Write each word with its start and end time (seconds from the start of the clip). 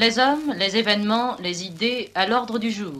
Les 0.00 0.18
hommes, 0.18 0.52
les 0.56 0.76
événements, 0.78 1.36
les 1.42 1.66
idées 1.66 2.10
à 2.14 2.26
l'ordre 2.26 2.58
du 2.58 2.70
jour. 2.70 2.94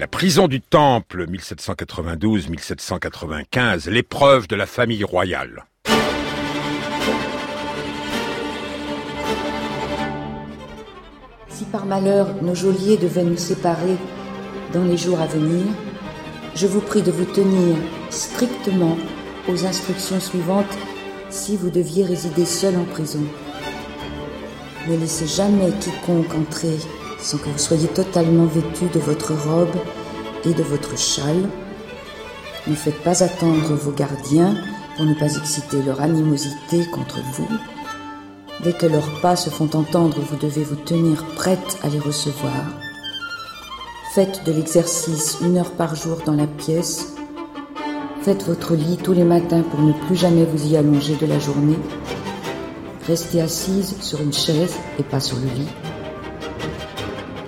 La 0.00 0.08
prison 0.08 0.48
du 0.48 0.60
Temple, 0.60 1.26
1792-1795, 1.30 3.88
l'épreuve 3.88 4.48
de 4.48 4.56
la 4.56 4.66
famille 4.66 5.04
royale. 5.04 5.66
Si 11.48 11.64
par 11.70 11.86
malheur 11.86 12.42
nos 12.42 12.56
geôliers 12.56 12.96
devaient 12.96 13.22
nous 13.22 13.36
séparer 13.36 13.96
dans 14.72 14.82
les 14.82 14.96
jours 14.96 15.20
à 15.20 15.26
venir, 15.26 15.62
je 16.56 16.66
vous 16.66 16.80
prie 16.80 17.02
de 17.02 17.12
vous 17.12 17.26
tenir 17.26 17.76
strictement 18.10 18.98
aux 19.46 19.64
instructions 19.64 20.18
suivantes 20.18 20.76
si 21.34 21.56
vous 21.56 21.70
deviez 21.70 22.04
résider 22.04 22.44
seul 22.44 22.76
en 22.76 22.84
prison. 22.84 23.24
Ne 24.88 24.96
laissez 24.96 25.26
jamais 25.26 25.72
quiconque 25.80 26.32
entrer 26.34 26.78
sans 27.18 27.38
que 27.38 27.48
vous 27.48 27.58
soyez 27.58 27.88
totalement 27.88 28.46
vêtu 28.46 28.86
de 28.92 29.00
votre 29.00 29.32
robe 29.32 29.74
et 30.44 30.54
de 30.54 30.62
votre 30.62 30.96
châle. 30.96 31.48
Ne 32.66 32.74
faites 32.74 33.02
pas 33.02 33.24
attendre 33.24 33.74
vos 33.74 33.90
gardiens 33.90 34.54
pour 34.96 35.06
ne 35.06 35.14
pas 35.14 35.34
exciter 35.34 35.82
leur 35.82 36.00
animosité 36.00 36.86
contre 36.92 37.18
vous. 37.32 37.48
Dès 38.62 38.72
que 38.72 38.86
leurs 38.86 39.20
pas 39.20 39.36
se 39.36 39.50
font 39.50 39.70
entendre, 39.74 40.20
vous 40.20 40.36
devez 40.36 40.62
vous 40.62 40.76
tenir 40.76 41.24
prête 41.34 41.78
à 41.82 41.88
les 41.88 41.98
recevoir. 41.98 42.64
Faites 44.14 44.44
de 44.46 44.52
l'exercice 44.52 45.38
une 45.42 45.58
heure 45.58 45.72
par 45.72 45.96
jour 45.96 46.18
dans 46.24 46.36
la 46.36 46.46
pièce. 46.46 47.14
Faites 48.24 48.46
votre 48.46 48.74
lit 48.74 48.96
tous 48.96 49.12
les 49.12 49.22
matins 49.22 49.60
pour 49.60 49.82
ne 49.82 49.92
plus 49.92 50.16
jamais 50.16 50.46
vous 50.46 50.72
y 50.72 50.78
allonger 50.78 51.14
de 51.16 51.26
la 51.26 51.38
journée. 51.38 51.76
Restez 53.06 53.42
assise 53.42 53.96
sur 54.00 54.22
une 54.22 54.32
chaise 54.32 54.74
et 54.98 55.02
pas 55.02 55.20
sur 55.20 55.36
le 55.36 55.42
lit. 55.42 55.68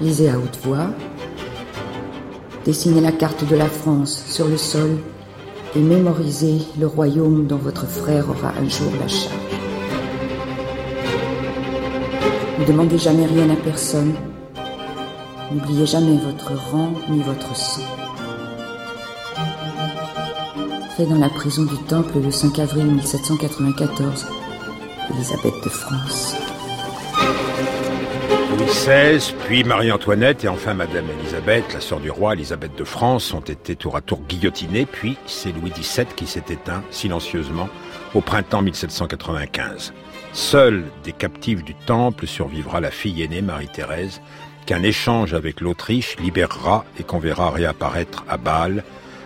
Lisez 0.03 0.29
à 0.29 0.37
haute 0.37 0.59
voix. 0.63 0.91
Dessinez 2.67 3.01
la 3.01 3.13
carte 3.13 3.49
de 3.49 3.57
la 3.57 3.71
France 3.71 4.23
sur 4.29 4.49
le 4.49 4.59
sol 4.59 4.99
et 5.75 5.81
mémorisez 5.81 6.59
le 6.79 6.87
royaume 6.87 7.47
dont 7.47 7.57
votre 7.57 7.87
frère 7.87 8.29
aura 8.29 8.53
un 8.61 8.69
jour 8.69 8.93
la 9.01 9.09
charge. 9.09 9.33
Ne 12.59 12.67
demandez 12.67 12.99
jamais 12.99 13.25
rien 13.25 13.49
à 13.49 13.57
personne. 13.57 14.13
N'oubliez 15.51 15.87
jamais 15.87 16.19
votre 16.19 16.53
rang 16.71 16.93
ni 17.09 17.23
votre 17.23 17.57
sang. 17.57 17.81
Dans 20.99 21.19
la 21.19 21.29
prison 21.29 21.65
du 21.65 21.77
Temple 21.85 22.21
le 22.21 22.31
5 22.31 22.59
avril 22.59 22.87
1794, 22.87 24.27
Élisabeth 25.13 25.53
de 25.63 25.69
France. 25.69 26.35
Louis 28.57 28.65
XVI, 28.65 29.35
puis 29.45 29.63
Marie-Antoinette 29.63 30.45
et 30.45 30.49
enfin 30.49 30.73
Madame 30.73 31.05
Élisabeth, 31.21 31.75
la 31.75 31.83
sœur 31.83 32.01
du 32.01 32.11
roi 32.11 32.33
Élisabeth 32.33 32.75
de 32.79 32.85
France, 32.85 33.35
ont 33.35 33.41
été 33.41 33.77
tour 33.77 33.95
à 33.95 34.01
tour 34.01 34.23
guillotinés, 34.27 34.87
puis 34.87 35.19
c'est 35.27 35.53
Louis 35.53 35.71
XVII 35.71 36.07
qui 36.17 36.27
s'est 36.27 36.45
éteint 36.49 36.83
silencieusement 36.91 37.69
au 38.15 38.23
printemps 38.23 38.63
1795. 38.63 39.93
Seule 40.33 40.85
des 41.05 41.13
captives 41.13 41.63
du 41.63 41.75
Temple 41.75 42.27
survivra 42.27 42.81
la 42.81 42.91
fille 42.91 43.23
aînée 43.23 43.43
Marie-Thérèse, 43.43 44.23
qu'un 44.65 44.83
échange 44.83 45.35
avec 45.35 45.61
l'Autriche 45.61 46.17
libérera 46.19 46.87
et 46.99 47.03
qu'on 47.03 47.19
verra 47.19 47.51
réapparaître 47.51 48.25
à 48.31 48.39
Bâle, 48.39 48.83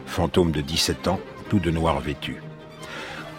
fantôme 0.07 0.51
de 0.51 0.63
17 0.63 1.07
ans, 1.07 1.21
de 1.59 1.71
noir 1.71 2.01
vêtu. 2.01 2.37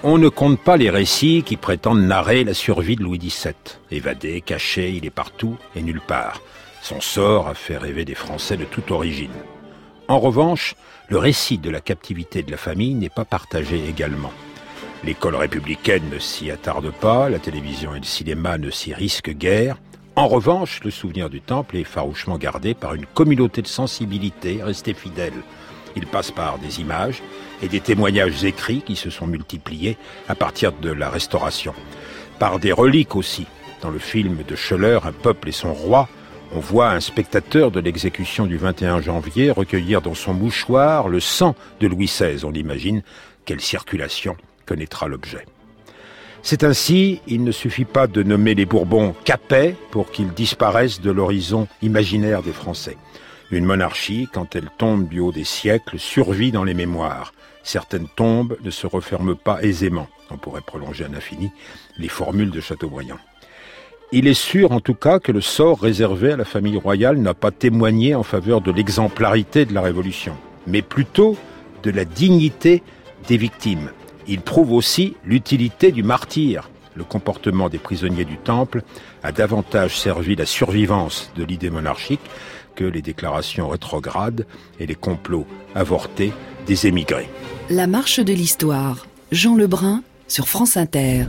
On 0.04 0.18
ne 0.18 0.30
compte 0.30 0.60
pas 0.60 0.78
les 0.78 0.90
récits 0.90 1.44
qui 1.46 1.58
prétendent 1.58 2.02
narrer 2.02 2.44
la 2.44 2.56
survie 2.56 2.96
de 2.96 3.04
Louis 3.04 3.20
XVII. 3.20 3.54
Évadé, 3.92 4.42
caché, 4.42 4.90
il 4.90 5.06
est 5.06 5.12
partout 5.12 5.58
et 5.76 5.82
nulle 5.84 6.02
part. 6.02 6.42
Son 6.82 7.00
sort 7.00 7.48
a 7.48 7.54
fait 7.54 7.78
rêver 7.78 8.04
des 8.04 8.16
Français 8.16 8.58
de 8.58 8.66
toute 8.66 8.90
origine. 8.90 9.30
En 10.08 10.20
revanche, 10.20 10.76
le 11.08 11.20
récit 11.20 11.60
de 11.60 11.70
la 11.70 11.82
captivité 11.82 12.42
de 12.42 12.50
la 12.50 12.58
famille 12.58 12.96
n'est 12.96 13.10
pas 13.10 13.26
partagé 13.26 13.88
également. 13.88 14.34
L'école 15.04 15.36
républicaine 15.36 16.10
ne 16.12 16.20
s'y 16.20 16.50
attarde 16.50 16.92
pas, 16.92 17.30
la 17.30 17.40
télévision 17.40 17.94
et 17.94 18.00
le 18.00 18.06
cinéma 18.06 18.58
ne 18.58 18.72
s'y 18.72 18.94
risquent 18.94 19.34
guère. 19.34 19.78
En 20.16 20.28
revanche, 20.28 20.80
le 20.84 20.92
souvenir 20.92 21.30
du 21.30 21.42
temple 21.42 21.78
est 21.78 21.84
farouchement 21.84 22.38
gardé 22.38 22.74
par 22.74 22.94
une 22.96 23.06
communauté 23.06 23.62
de 23.62 23.68
sensibilité 23.68 24.62
restée 24.64 24.94
fidèle. 24.94 25.34
Il 25.96 26.08
passe 26.08 26.32
par 26.32 26.58
des 26.58 26.82
images 26.82 27.22
et 27.62 27.68
des 27.68 27.80
témoignages 27.80 28.44
écrits 28.44 28.82
qui 28.82 28.96
se 28.96 29.10
sont 29.10 29.28
multipliés 29.28 29.98
à 30.28 30.36
partir 30.36 30.72
de 30.74 30.92
la 30.92 31.10
Restauration. 31.10 31.74
Par 32.40 32.60
des 32.60 32.72
reliques 32.72 33.16
aussi. 33.16 33.46
Dans 33.82 33.90
le 33.90 34.00
film 34.00 34.40
de 34.48 34.56
Scheller, 34.56 35.00
Un 35.06 35.12
peuple 35.12 35.50
et 35.50 35.54
son 35.54 35.74
roi, 35.74 36.08
on 36.54 36.60
voit 36.60 36.92
un 36.92 37.00
spectateur 37.00 37.72
de 37.72 37.80
l'exécution 37.80 38.46
du 38.46 38.58
21 38.58 39.02
janvier 39.02 39.52
recueillir 39.52 40.02
dans 40.02 40.14
son 40.14 40.34
mouchoir 40.34 41.08
le 41.08 41.20
sang 41.20 41.56
de 41.80 41.88
Louis 41.88 42.08
XVI. 42.08 42.44
On 42.44 42.54
imagine 42.54 43.04
quelle 43.46 43.62
circulation 43.62 44.36
connaîtra 44.66 45.08
l'objet. 45.08 45.46
C'est 46.44 46.64
ainsi, 46.64 47.22
il 47.28 47.44
ne 47.44 47.52
suffit 47.52 47.86
pas 47.86 48.08
de 48.08 48.24
nommer 48.24 48.56
les 48.56 48.66
Bourbons 48.66 49.16
capets 49.24 49.76
pour 49.92 50.12
qu'ils 50.12 50.34
disparaissent 50.34 51.00
de 51.00 51.12
l'horizon 51.12 51.68
imaginaire 51.82 52.42
des 52.42 52.52
Français. 52.52 52.98
Une 53.52 53.66
monarchie, 53.66 54.28
quand 54.34 54.56
elle 54.56 54.70
tombe 54.78 55.08
du 55.08 55.20
haut 55.20 55.32
des 55.32 55.44
siècles, 55.44 56.00
survit 56.00 56.52
dans 56.52 56.64
les 56.64 56.74
mémoires. 56.74 57.34
Certaines 57.64 58.08
tombes 58.08 58.58
ne 58.64 58.72
se 58.72 58.88
referment 58.88 59.36
pas 59.36 59.62
aisément. 59.62 60.08
On 60.30 60.38
pourrait 60.38 60.62
prolonger 60.62 61.06
à 61.06 61.08
l'infini 61.08 61.52
les 61.98 62.08
formules 62.08 62.52
de 62.52 62.62
Chateaubriand. 62.62 63.20
Il 64.14 64.28
est 64.28 64.34
sûr 64.34 64.74
en 64.74 64.82
tout 64.82 64.94
cas 64.94 65.20
que 65.20 65.32
le 65.32 65.40
sort 65.40 65.80
réservé 65.80 66.34
à 66.34 66.38
la 66.38 66.44
famille 66.44 66.78
royale 66.78 67.18
n'a 67.18 67.34
pas 67.34 67.52
témoigné 67.52 68.14
en 68.14 68.24
faveur 68.24 68.60
de 68.60 68.72
l'exemplarité 68.72 69.66
de 69.66 69.74
la 69.74 69.82
Révolution, 69.82 70.36
mais 70.68 70.82
plutôt 70.82 71.38
de 71.84 71.92
la 71.92 72.04
dignité 72.04 72.84
des 73.28 73.38
victimes. 73.38 73.92
Il 74.28 74.42
prouve 74.42 74.74
aussi 74.74 75.16
l'utilité 75.24 75.92
du 75.92 76.04
martyr. 76.04 76.70
Le 76.94 77.06
comportement 77.06 77.70
des 77.70 77.78
prisonniers 77.78 78.26
du 78.26 78.38
Temple 78.38 78.82
a 79.24 79.32
davantage 79.32 79.98
servi 79.98 80.36
la 80.36 80.46
survivance 80.46 81.32
de 81.38 81.46
l'idée 81.46 81.70
monarchique 81.70 82.20
que 82.76 82.84
les 82.84 83.02
déclarations 83.02 83.70
rétrogrades 83.70 84.46
et 84.80 84.86
les 84.86 84.96
complots 84.96 85.48
avortés 85.74 86.34
des 86.66 86.88
émigrés. 86.88 87.30
La 87.74 87.88
marche 87.88 88.20
de 88.20 88.34
l'histoire. 88.34 89.08
Jean 89.32 89.56
Lebrun 89.56 90.04
sur 90.28 90.50
France 90.50 90.76
Inter. 90.76 91.24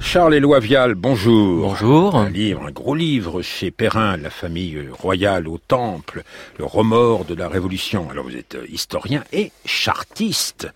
Charles 0.00 0.34
Éloi 0.34 0.58
Vial, 0.58 0.96
bonjour. 0.96 1.68
Bonjour. 1.68 2.16
Un 2.16 2.28
livre, 2.28 2.66
un 2.66 2.72
gros 2.72 2.96
livre 2.96 3.40
chez 3.40 3.70
Perrin, 3.70 4.16
la 4.16 4.30
famille 4.30 4.88
royale 4.90 5.46
au 5.46 5.58
Temple, 5.58 6.24
le 6.58 6.64
remords 6.64 7.24
de 7.24 7.36
la 7.36 7.46
Révolution. 7.46 8.10
Alors 8.10 8.24
vous 8.24 8.34
êtes 8.34 8.58
historien 8.68 9.22
et 9.32 9.52
chartiste 9.64 10.66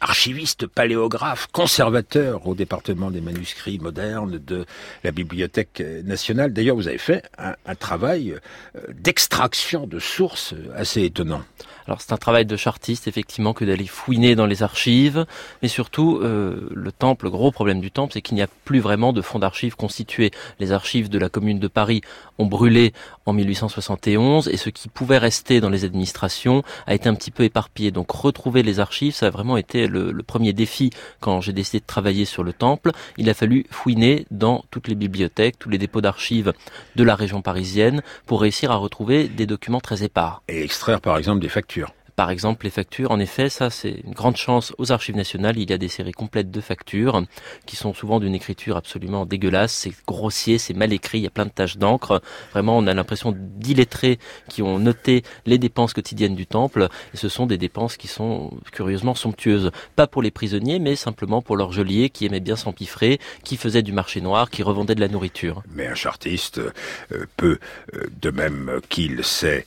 archiviste, 0.00 0.66
paléographe, 0.66 1.48
conservateur 1.52 2.46
au 2.46 2.54
département 2.54 3.10
des 3.10 3.20
manuscrits 3.20 3.78
modernes 3.78 4.38
de 4.38 4.64
la 5.04 5.10
Bibliothèque 5.10 5.82
nationale. 6.04 6.52
D'ailleurs, 6.52 6.76
vous 6.76 6.88
avez 6.88 6.98
fait 6.98 7.22
un, 7.38 7.74
travail 7.74 8.34
euh, 8.76 8.80
d'extraction 8.92 9.86
de 9.86 9.98
sources 9.98 10.54
assez 10.74 11.02
étonnant. 11.02 11.42
Alors 11.86 12.00
c'est 12.00 12.12
un 12.12 12.18
travail 12.18 12.46
de 12.46 12.56
chartiste 12.56 13.08
effectivement 13.08 13.52
que 13.52 13.64
d'aller 13.64 13.86
fouiner 13.86 14.36
dans 14.36 14.46
les 14.46 14.62
archives, 14.62 15.26
mais 15.60 15.66
surtout 15.66 16.20
euh, 16.22 16.68
le 16.72 16.92
temple, 16.92 17.24
le 17.24 17.30
gros 17.32 17.50
problème 17.50 17.80
du 17.80 17.90
temple, 17.90 18.12
c'est 18.12 18.22
qu'il 18.22 18.36
n'y 18.36 18.42
a 18.42 18.48
plus 18.64 18.78
vraiment 18.78 19.12
de 19.12 19.20
fonds 19.22 19.40
d'archives 19.40 19.74
constitués. 19.74 20.30
Les 20.60 20.70
archives 20.70 21.08
de 21.08 21.18
la 21.18 21.28
commune 21.28 21.58
de 21.58 21.66
Paris 21.66 22.02
ont 22.38 22.46
brûlé 22.46 22.92
en 23.26 23.32
1871 23.32 24.48
et 24.48 24.56
ce 24.56 24.70
qui 24.70 24.88
pouvait 24.88 25.18
rester 25.18 25.60
dans 25.60 25.68
les 25.68 25.84
administrations 25.84 26.62
a 26.86 26.94
été 26.94 27.08
un 27.08 27.14
petit 27.14 27.32
peu 27.32 27.42
éparpillé. 27.42 27.90
Donc 27.90 28.12
retrouver 28.12 28.62
les 28.62 28.78
archives, 28.78 29.14
ça 29.14 29.26
a 29.26 29.30
vraiment 29.30 29.56
été 29.56 29.88
le, 29.90 30.22
premier 30.22 30.52
défi 30.52 30.90
quand 31.20 31.40
j'ai 31.40 31.52
décidé 31.52 31.80
de 31.80 31.86
travailler 31.86 32.24
sur 32.24 32.42
le 32.42 32.52
temple. 32.52 32.92
Il 33.18 33.28
a 33.28 33.34
fallu 33.34 33.66
fouiner 33.70 34.26
dans 34.30 34.64
toutes 34.70 34.88
les 34.88 34.94
bibliothèques, 34.94 35.58
tous 35.58 35.68
les 35.68 35.78
dépôts 35.78 36.00
d'archives 36.00 36.52
de 36.96 37.04
la 37.04 37.14
région 37.14 37.42
parisienne 37.42 38.02
pour 38.26 38.40
réussir 38.40 38.70
à 38.70 38.76
retrouver 38.76 39.28
des 39.28 39.46
documents 39.46 39.80
très 39.80 40.02
épars. 40.02 40.42
Et 40.48 40.62
extraire 40.62 41.00
par 41.00 41.18
exemple 41.18 41.40
des 41.40 41.48
factures 41.48 41.92
par 42.16 42.30
exemple 42.30 42.64
les 42.64 42.70
factures. 42.70 43.10
En 43.10 43.18
effet, 43.18 43.48
ça 43.48 43.70
c'est 43.70 44.00
une 44.04 44.12
grande 44.12 44.36
chance 44.36 44.72
aux 44.78 44.92
archives 44.92 45.16
nationales. 45.16 45.58
Il 45.58 45.70
y 45.70 45.72
a 45.72 45.78
des 45.78 45.88
séries 45.88 46.12
complètes 46.12 46.50
de 46.50 46.60
factures 46.60 47.22
qui 47.66 47.76
sont 47.76 47.94
souvent 47.94 48.20
d'une 48.20 48.34
écriture 48.34 48.76
absolument 48.76 49.26
dégueulasse. 49.26 49.72
C'est 49.72 49.92
grossier, 50.06 50.58
c'est 50.58 50.74
mal 50.74 50.92
écrit, 50.92 51.18
il 51.18 51.22
y 51.22 51.26
a 51.26 51.30
plein 51.30 51.46
de 51.46 51.50
taches 51.50 51.76
d'encre. 51.76 52.22
Vraiment, 52.52 52.78
on 52.78 52.86
a 52.86 52.94
l'impression 52.94 53.34
d'illettrés 53.36 54.18
qui 54.48 54.62
ont 54.62 54.78
noté 54.78 55.22
les 55.46 55.58
dépenses 55.58 55.92
quotidiennes 55.92 56.34
du 56.34 56.46
temple. 56.46 56.88
Et 57.14 57.16
ce 57.16 57.28
sont 57.28 57.46
des 57.46 57.58
dépenses 57.58 57.96
qui 57.96 58.08
sont 58.08 58.50
curieusement 58.72 59.14
somptueuses. 59.14 59.70
Pas 59.96 60.06
pour 60.06 60.22
les 60.22 60.30
prisonniers, 60.30 60.78
mais 60.78 60.96
simplement 60.96 61.42
pour 61.42 61.56
leurs 61.56 61.72
geôliers 61.72 62.10
qui 62.10 62.26
aimaient 62.26 62.40
bien 62.40 62.56
s'empiffrer, 62.56 63.18
qui 63.44 63.56
faisaient 63.56 63.82
du 63.82 63.92
marché 63.92 64.20
noir, 64.20 64.50
qui 64.50 64.62
revendaient 64.62 64.94
de 64.94 65.00
la 65.00 65.08
nourriture. 65.08 65.62
Mais 65.72 65.86
un 65.86 65.94
chartiste 65.94 66.58
euh, 66.58 67.26
peut, 67.36 67.58
euh, 67.94 68.06
de 68.20 68.30
même 68.30 68.80
qu'il 68.88 69.24
sait 69.24 69.66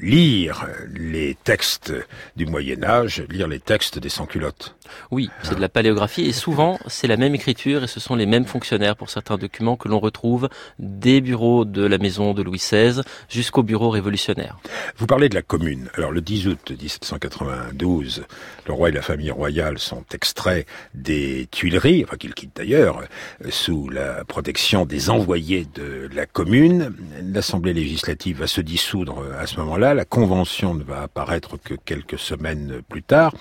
lire 0.00 0.66
les 0.94 1.36
textes 1.42 1.92
du 2.36 2.46
Moyen 2.46 2.84
Âge, 2.84 3.24
lire 3.28 3.48
les 3.48 3.60
textes 3.60 3.98
des 3.98 4.08
sans-culottes. 4.08 4.75
Oui, 5.10 5.30
c'est 5.42 5.54
de 5.54 5.60
la 5.60 5.68
paléographie 5.68 6.26
et 6.26 6.32
souvent 6.32 6.78
c'est 6.86 7.06
la 7.06 7.16
même 7.16 7.34
écriture 7.34 7.84
et 7.84 7.86
ce 7.86 8.00
sont 8.00 8.14
les 8.14 8.26
mêmes 8.26 8.46
fonctionnaires 8.46 8.96
pour 8.96 9.10
certains 9.10 9.36
documents 9.36 9.76
que 9.76 9.88
l'on 9.88 9.98
retrouve 9.98 10.48
des 10.78 11.20
bureaux 11.20 11.64
de 11.64 11.84
la 11.84 11.98
maison 11.98 12.34
de 12.34 12.42
Louis 12.42 12.58
XVI 12.58 13.02
jusqu'au 13.28 13.62
bureau 13.62 13.90
révolutionnaire. 13.90 14.58
Vous 14.96 15.06
parlez 15.06 15.28
de 15.28 15.34
la 15.34 15.42
commune. 15.42 15.88
Alors 15.94 16.12
le 16.12 16.20
10 16.20 16.48
août 16.48 16.70
1792, 16.70 18.24
le 18.66 18.72
roi 18.72 18.88
et 18.88 18.92
la 18.92 19.02
famille 19.02 19.30
royale 19.30 19.78
sont 19.78 20.04
extraits 20.12 20.66
des 20.94 21.48
Tuileries, 21.50 22.04
enfin 22.04 22.16
qu'ils 22.16 22.34
quittent 22.34 22.56
d'ailleurs, 22.56 23.02
sous 23.50 23.88
la 23.88 24.24
protection 24.24 24.84
des 24.86 25.10
envoyés 25.10 25.66
de 25.74 26.08
la 26.14 26.26
commune. 26.26 26.94
L'Assemblée 27.22 27.72
législative 27.72 28.40
va 28.40 28.46
se 28.46 28.60
dissoudre 28.60 29.22
à 29.38 29.46
ce 29.46 29.58
moment-là. 29.60 29.94
La 29.94 30.04
convention 30.04 30.74
ne 30.74 30.82
va 30.82 31.02
apparaître 31.02 31.56
que 31.56 31.74
quelques 31.74 32.18
semaines 32.18 32.80
plus 32.88 33.02
tard. 33.02 33.34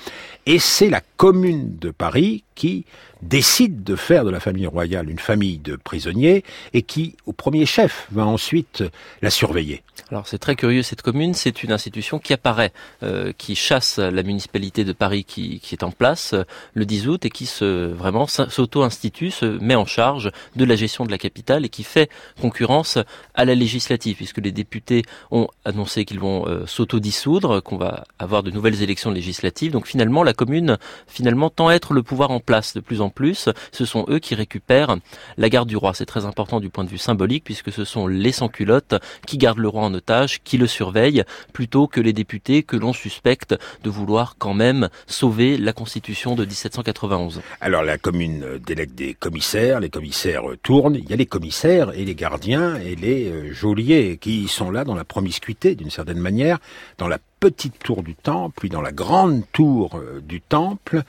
Et 0.45 0.59
c'est 0.59 0.89
la 0.89 1.01
commune 1.17 1.34
de 1.35 1.91
Paris 1.91 2.43
qui 2.55 2.85
décide 3.21 3.83
de 3.83 3.95
faire 3.95 4.25
de 4.25 4.29
la 4.29 4.39
famille 4.39 4.67
royale 4.67 5.09
une 5.09 5.19
famille 5.19 5.57
de 5.57 5.75
prisonniers 5.75 6.43
et 6.73 6.81
qui, 6.81 7.15
au 7.25 7.33
premier 7.33 7.65
chef, 7.65 8.07
va 8.11 8.25
ensuite 8.25 8.83
la 9.21 9.29
surveiller. 9.29 9.83
Alors 10.11 10.27
c'est 10.27 10.37
très 10.37 10.55
curieux 10.55 10.83
cette 10.83 11.01
commune, 11.01 11.33
c'est 11.33 11.63
une 11.63 11.71
institution 11.71 12.19
qui 12.19 12.33
apparaît, 12.33 12.71
euh, 13.01 13.31
qui 13.37 13.55
chasse 13.55 13.97
la 13.97 14.23
municipalité 14.23 14.83
de 14.83 14.93
Paris 14.93 15.23
qui, 15.23 15.59
qui 15.59 15.73
est 15.73 15.83
en 15.83 15.91
place 15.91 16.33
euh, 16.33 16.43
le 16.73 16.85
10 16.85 17.07
août 17.07 17.25
et 17.25 17.29
qui 17.29 17.45
se 17.45 17.87
vraiment 17.91 18.27
s'auto-institue, 18.27 19.31
se 19.31 19.45
met 19.45 19.75
en 19.75 19.85
charge 19.85 20.31
de 20.55 20.65
la 20.65 20.75
gestion 20.75 21.05
de 21.05 21.11
la 21.11 21.17
capitale 21.17 21.65
et 21.65 21.69
qui 21.69 21.83
fait 21.83 22.09
concurrence 22.39 22.99
à 23.33 23.45
la 23.45 23.55
législative 23.55 24.17
puisque 24.17 24.37
les 24.37 24.51
députés 24.51 25.03
ont 25.31 25.47
annoncé 25.63 26.05
qu'ils 26.05 26.19
vont 26.19 26.47
euh, 26.47 26.65
s'auto-dissoudre, 26.67 27.63
qu'on 27.63 27.77
va 27.77 28.03
avoir 28.19 28.43
de 28.43 28.51
nouvelles 28.51 28.83
élections 28.83 29.11
législatives. 29.11 29.71
Donc 29.71 29.87
finalement 29.87 30.23
la 30.23 30.33
commune 30.33 30.77
finalement 31.07 31.49
tend 31.49 31.69
à 31.69 31.73
être 31.73 31.93
le 31.93 32.03
pouvoir 32.03 32.31
en 32.31 32.39
place 32.39 32.75
de 32.75 32.79
plus 32.79 33.01
en 33.01 33.04
plus. 33.09 33.49
Ce 33.71 33.85
sont 33.85 34.05
eux 34.09 34.19
qui 34.19 34.35
récupèrent 34.35 34.97
la 35.37 35.49
garde 35.49 35.67
du 35.67 35.77
roi. 35.77 35.93
C'est 35.93 36.05
très 36.05 36.25
important 36.25 36.59
du 36.59 36.69
point 36.69 36.83
de 36.83 36.89
vue 36.89 36.97
symbolique 36.97 37.43
puisque 37.43 37.71
ce 37.71 37.85
sont 37.85 38.07
les 38.07 38.31
sans-culottes 38.31 38.95
qui 39.25 39.37
gardent 39.37 39.59
le 39.59 39.67
roi 39.67 39.83
en 39.83 39.93
otage, 39.93 40.41
qui 40.43 40.57
le 40.57 40.67
surveillent, 40.67 41.23
plutôt 41.53 41.87
que 41.87 42.01
les 42.01 42.13
députés 42.13 42.63
que 42.63 42.75
l'on 42.75 42.93
suspecte 42.93 43.55
de 43.83 43.89
vouloir 43.89 44.35
quand 44.37 44.53
même 44.53 44.89
sauver 45.07 45.57
la 45.57 45.73
Constitution 45.73 46.35
de 46.35 46.45
1791. 46.45 47.41
Alors 47.61 47.83
la 47.83 47.97
commune 47.97 48.59
délègue 48.65 48.95
des 48.95 49.13
commissaires, 49.13 49.79
les 49.79 49.89
commissaires 49.89 50.43
tournent, 50.63 50.95
il 50.95 51.09
y 51.09 51.13
a 51.13 51.15
les 51.15 51.25
commissaires 51.25 51.91
et 51.93 52.05
les 52.05 52.15
gardiens 52.15 52.75
et 52.75 52.95
les 52.95 53.29
euh, 53.29 53.53
geôliers 53.53 54.17
qui 54.19 54.47
sont 54.47 54.71
là 54.71 54.83
dans 54.83 54.95
la 54.95 55.03
promiscuité 55.03 55.75
d'une 55.75 55.89
certaine 55.89 56.19
manière, 56.19 56.59
dans 56.97 57.07
la 57.07 57.19
petite 57.39 57.79
tour 57.79 58.03
du 58.03 58.15
temple, 58.15 58.55
puis 58.59 58.69
dans 58.69 58.81
la 58.81 58.91
grande 58.91 59.43
tour 59.51 59.95
euh, 59.95 60.21
du 60.21 60.41
temple, 60.41 61.03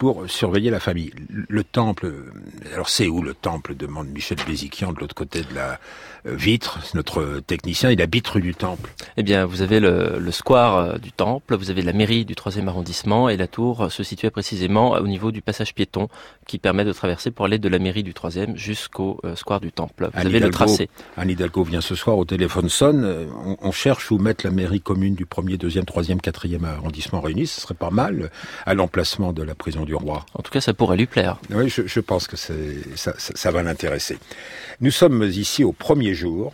pour 0.00 0.30
surveiller 0.30 0.70
la 0.70 0.80
famille. 0.80 1.12
Le 1.28 1.62
temple, 1.62 2.10
alors 2.72 2.88
c'est 2.88 3.06
où 3.06 3.20
le 3.20 3.34
temple 3.34 3.74
demande 3.74 4.08
Michel 4.08 4.38
Béziquian 4.46 4.94
de 4.94 4.98
l'autre 4.98 5.14
côté 5.14 5.42
de 5.42 5.54
la 5.54 5.78
euh, 6.26 6.34
vitre, 6.34 6.78
notre 6.94 7.40
technicien, 7.46 7.90
il 7.90 8.02
habite 8.02 8.28
rue 8.28 8.42
du 8.42 8.54
Temple. 8.54 8.90
Eh 9.16 9.22
bien, 9.22 9.46
vous 9.46 9.62
avez 9.62 9.80
le, 9.80 10.18
le 10.18 10.30
square 10.30 10.76
euh, 10.76 10.98
du 10.98 11.12
Temple, 11.12 11.54
vous 11.54 11.70
avez 11.70 11.80
la 11.80 11.94
mairie 11.94 12.26
du 12.26 12.34
3e 12.34 12.66
arrondissement 12.66 13.30
et 13.30 13.38
la 13.38 13.46
tour 13.46 13.90
se 13.90 14.02
situait 14.02 14.30
précisément 14.30 14.92
au 14.92 15.06
niveau 15.06 15.32
du 15.32 15.40
passage 15.40 15.74
piéton 15.74 16.08
qui 16.46 16.58
permet 16.58 16.84
de 16.84 16.92
traverser 16.92 17.30
pour 17.30 17.46
aller 17.46 17.58
de 17.58 17.68
la 17.68 17.78
mairie 17.78 18.02
du 18.02 18.12
3e 18.12 18.54
jusqu'au 18.56 19.18
euh, 19.24 19.34
square 19.34 19.60
du 19.60 19.72
Temple. 19.72 20.10
Vous 20.12 20.26
avez 20.26 20.40
le 20.40 20.50
tracé. 20.50 20.90
Anne 21.16 21.30
Hidalgo 21.30 21.62
vient 21.62 21.80
ce 21.80 21.94
soir 21.94 22.18
au 22.18 22.26
téléphone 22.26 22.68
sonne, 22.68 23.28
on, 23.44 23.56
on, 23.60 23.72
cherche 23.72 24.10
où 24.10 24.18
mettre 24.18 24.44
la 24.44 24.52
mairie 24.52 24.80
commune 24.80 25.14
du 25.14 25.24
1er, 25.24 25.56
2e, 25.56 25.84
3e, 25.84 26.20
4e 26.20 26.64
arrondissement 26.64 27.20
réunis, 27.20 27.46
ce 27.46 27.62
serait 27.62 27.74
pas 27.74 27.90
mal 27.90 28.30
à 28.66 28.74
l'emplacement 28.74 29.32
de 29.32 29.42
la 29.42 29.54
prison 29.54 29.84
du 29.90 29.96
roi. 30.04 30.18
En 30.38 30.42
tout 30.44 30.52
cas, 30.54 30.62
ça 30.68 30.72
pourrait 30.78 30.96
lui 31.02 31.10
plaire. 31.16 31.34
Oui, 31.50 31.68
je, 31.68 31.82
je 31.96 32.00
pense 32.10 32.24
que 32.30 32.36
ça, 32.36 32.54
ça, 32.94 33.12
ça 33.16 33.50
va 33.50 33.60
l'intéresser. 33.68 34.16
Nous 34.80 34.94
sommes 35.00 35.22
ici 35.24 35.60
au 35.64 35.72
premier 35.72 36.14
jour. 36.14 36.52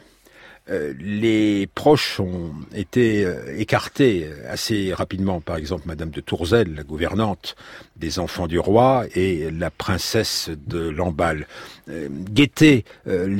Euh, 0.69 0.95
les 0.99 1.69
proches 1.81 2.19
ont 2.19 2.51
été 2.75 3.25
euh, 3.25 3.57
écartés 3.65 4.27
assez 4.49 4.93
rapidement. 4.93 5.41
Par 5.41 5.57
exemple, 5.63 5.85
Madame 5.87 6.11
de 6.11 6.21
Tourzel, 6.21 6.75
la 6.75 6.83
gouvernante 6.83 7.55
des 7.97 8.19
enfants 8.19 8.49
du 8.49 8.59
roi, 8.59 9.05
et 9.15 9.51
la 9.51 9.71
princesse 9.71 10.51
de 10.75 10.83
Lamballe. 10.99 11.47
Euh, 11.89 12.09
guettez 12.39 12.85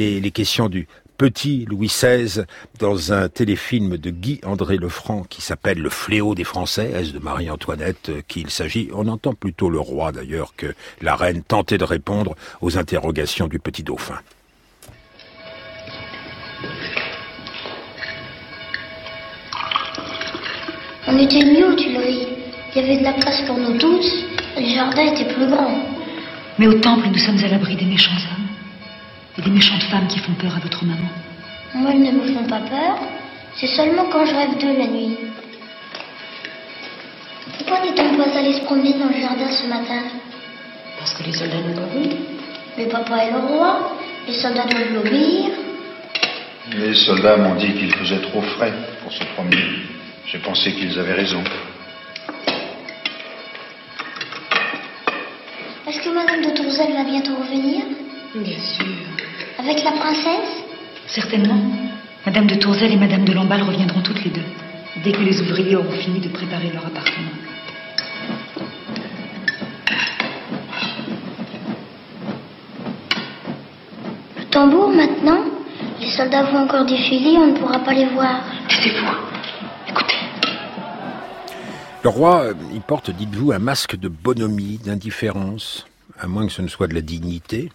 les, 0.01 0.21
les 0.21 0.31
questions 0.31 0.69
du 0.69 0.87
petit 1.17 1.67
Louis 1.69 1.89
XVI 1.89 2.45
dans 2.79 3.13
un 3.13 3.29
téléfilm 3.29 3.97
de 3.97 4.11
Guy 4.11 4.41
André 4.45 4.77
Lefranc 4.77 5.25
qui 5.29 5.43
s'appelle 5.43 5.79
Le 5.79 5.91
fléau 5.91 6.35
des 6.35 6.45
Français, 6.45 6.91
est-ce 6.95 7.13
de 7.13 7.19
Marie-Antoinette 7.19 8.11
qu'il 8.29 8.51
s'agit? 8.51 8.89
On 8.93 9.09
entend 9.09 9.35
plutôt 9.35 9.71
le 9.71 9.81
roi 9.81 10.13
d'ailleurs 10.13 10.55
que 10.57 10.75
la 11.01 11.17
reine 11.17 11.43
tenter 11.43 11.79
de 11.79 11.85
répondre 11.85 12.37
aux 12.61 12.79
interrogations 12.79 13.49
du 13.49 13.59
petit 13.59 13.83
dauphin. 13.83 14.19
On 21.09 21.19
était 21.19 21.45
mieux 21.45 21.73
aux 21.73 21.77
Tuileries. 21.77 22.29
Il 22.75 22.83
y 22.83 22.85
avait 22.85 22.99
de 22.99 23.05
la 23.05 23.13
place 23.13 23.43
pour 23.47 23.57
nous 23.57 23.79
tous. 23.79 24.25
Le 24.57 24.75
jardin 24.75 25.13
était 25.13 25.33
plus 25.33 25.47
grand. 25.49 25.83
Mais 26.59 26.67
au 26.67 26.75
temple, 26.81 27.09
nous 27.09 27.19
sommes 27.19 27.39
à 27.39 27.49
l'abri 27.49 27.77
des 27.77 27.85
méchants 27.85 28.13
hommes 28.13 28.46
et 29.39 29.43
des 29.43 29.51
méchantes 29.51 29.83
femmes 29.85 30.09
qui 30.09 30.19
font 30.19 30.33
peur 30.35 30.55
à 30.57 30.61
votre 30.61 30.85
maman. 30.85 31.09
Moi, 31.75 31.91
elles 31.93 32.03
ne 32.03 32.13
me 32.13 32.35
font 32.35 32.45
pas 32.45 32.61
peur. 32.61 32.99
C'est 33.55 33.67
seulement 33.67 34.05
quand 34.11 34.25
je 34.25 34.35
rêve 34.35 34.59
d'eux 34.59 34.79
la 34.79 34.87
nuit. 34.87 35.17
Pourquoi 37.59 37.81
n'est-on 37.85 38.17
pas 38.17 38.39
allé 38.39 38.53
se 38.55 38.61
promener 38.65 38.93
dans 38.95 39.07
le 39.07 39.21
jardin 39.21 39.49
ce 39.51 39.67
matin? 39.67 40.03
Parce 40.99 41.15
que 41.15 41.25
les 41.25 41.33
soldats 41.33 41.57
pas 41.75 41.87
voulu. 41.87 42.11
Mais 42.77 42.87
papa 42.87 43.17
est 43.25 43.31
le 43.31 43.39
roi. 43.39 43.97
Les 44.27 44.35
soldats 44.35 44.65
doivent 44.65 44.93
l'obéir. 44.95 45.51
Les 46.73 46.95
soldats 46.95 47.37
m'ont 47.37 47.55
dit 47.55 47.73
qu'il 47.75 47.95
faisait 47.95 48.21
trop 48.21 48.43
frais 48.43 48.73
pour 49.03 49.13
se 49.13 49.25
promener. 49.35 49.65
J'ai 50.27 50.39
pensé 50.39 50.73
qu'ils 50.73 50.99
avaient 50.99 51.15
raison. 51.15 51.43
Est-ce 55.89 56.01
que 56.01 56.09
Madame 56.09 56.43
de 56.43 56.51
Tourzel 56.51 56.93
va 56.93 57.05
bientôt 57.05 57.37
revenir? 57.37 57.85
Bien 58.35 58.59
sûr. 58.59 59.16
Avec 59.69 59.83
la 59.83 59.91
princesse 59.91 60.63
Certainement. 61.09 61.59
Madame 62.25 62.47
de 62.47 62.55
Tourzel 62.55 62.93
et 62.93 62.97
Madame 62.97 63.25
de 63.25 63.33
Lamballe 63.33 63.63
reviendront 63.63 64.01
toutes 64.01 64.23
les 64.23 64.31
deux, 64.31 64.45
dès 65.03 65.11
que 65.11 65.23
les 65.23 65.41
ouvriers 65.41 65.75
auront 65.75 65.91
fini 65.91 66.21
de 66.21 66.29
préparer 66.29 66.71
leur 66.73 66.87
appartement. 66.87 67.31
Le 74.39 74.45
tambour 74.45 74.91
maintenant 74.91 75.43
Les 76.01 76.13
soldats 76.13 76.45
vont 76.45 76.59
encore 76.59 76.85
défiler, 76.85 77.37
on 77.37 77.49
ne 77.49 77.59
pourra 77.59 77.81
pas 77.81 77.93
les 77.93 78.07
voir. 78.07 78.45
Taisez-vous. 78.69 79.07
Écoutez. 79.89 80.15
Le 82.05 82.09
roi, 82.09 82.53
il 82.73 82.83
porte, 82.83 83.11
dites-vous, 83.11 83.51
un 83.51 83.59
masque 83.59 83.97
de 83.97 84.07
bonhomie, 84.07 84.79
d'indifférence, 84.85 85.89
à 86.21 86.29
moins 86.29 86.47
que 86.47 86.53
ce 86.53 86.63
ne 86.63 86.69
soit 86.69 86.87
de 86.87 86.95
la 86.95 87.01
dignité 87.01 87.73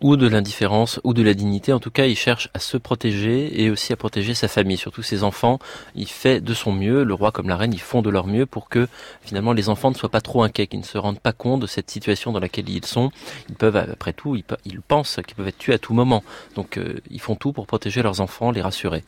ou 0.00 0.16
de 0.16 0.28
l'indifférence 0.28 1.00
ou 1.04 1.14
de 1.14 1.22
la 1.22 1.34
dignité. 1.34 1.72
En 1.72 1.80
tout 1.80 1.90
cas, 1.90 2.06
il 2.06 2.16
cherche 2.16 2.50
à 2.54 2.58
se 2.58 2.76
protéger 2.76 3.62
et 3.62 3.70
aussi 3.70 3.92
à 3.92 3.96
protéger 3.96 4.34
sa 4.34 4.48
famille, 4.48 4.76
surtout 4.76 5.02
ses 5.02 5.22
enfants. 5.22 5.58
Il 5.94 6.08
fait 6.08 6.40
de 6.40 6.54
son 6.54 6.72
mieux. 6.72 7.04
Le 7.04 7.14
roi 7.14 7.32
comme 7.32 7.48
la 7.48 7.56
reine, 7.56 7.72
ils 7.72 7.80
font 7.80 8.02
de 8.02 8.10
leur 8.10 8.26
mieux 8.26 8.46
pour 8.46 8.68
que 8.68 8.88
finalement 9.22 9.52
les 9.52 9.68
enfants 9.68 9.90
ne 9.90 9.96
soient 9.96 10.10
pas 10.10 10.20
trop 10.20 10.42
inquiets, 10.42 10.66
qu'ils 10.66 10.80
ne 10.80 10.84
se 10.84 10.98
rendent 10.98 11.20
pas 11.20 11.32
compte 11.32 11.60
de 11.60 11.66
cette 11.66 11.90
situation 11.90 12.32
dans 12.32 12.40
laquelle 12.40 12.68
ils 12.68 12.84
sont. 12.84 13.10
Ils 13.48 13.54
peuvent, 13.54 13.76
après 13.76 14.12
tout, 14.12 14.36
ils, 14.36 14.80
pensent 14.80 15.18
qu'ils 15.26 15.36
peuvent 15.36 15.48
être 15.48 15.58
tués 15.58 15.74
à 15.74 15.78
tout 15.78 15.94
moment. 15.94 16.22
Donc, 16.54 16.76
euh, 16.76 17.00
ils 17.10 17.20
font 17.20 17.34
tout 17.34 17.52
pour 17.52 17.66
protéger 17.66 18.02
leurs 18.02 18.20
enfants, 18.20 18.50
les 18.50 18.62
rassurer. 18.62 19.02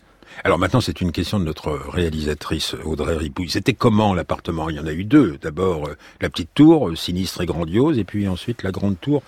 Alors 0.44 0.58
maintenant, 0.58 0.80
c'est 0.80 1.00
une 1.00 1.12
question 1.12 1.40
de 1.40 1.44
notre 1.44 1.70
réalisatrice 1.70 2.74
Audrey 2.84 3.16
Ripouille. 3.16 3.50
C'était 3.50 3.72
comment 3.72 4.14
l'appartement? 4.14 4.68
Il 4.68 4.76
y 4.76 4.80
en 4.80 4.86
a 4.86 4.92
eu 4.92 5.04
deux. 5.04 5.38
D'abord, 5.40 5.88
euh, 5.88 5.96
la 6.20 6.30
petite 6.30 6.50
tour, 6.54 6.96
sinistre 6.96 7.40
et 7.40 7.46
grandiose, 7.46 7.98
et 7.98 8.04
puis 8.04 8.28
ensuite 8.28 8.62
la 8.62 8.70
grande 8.70 9.00
tour 9.00 9.22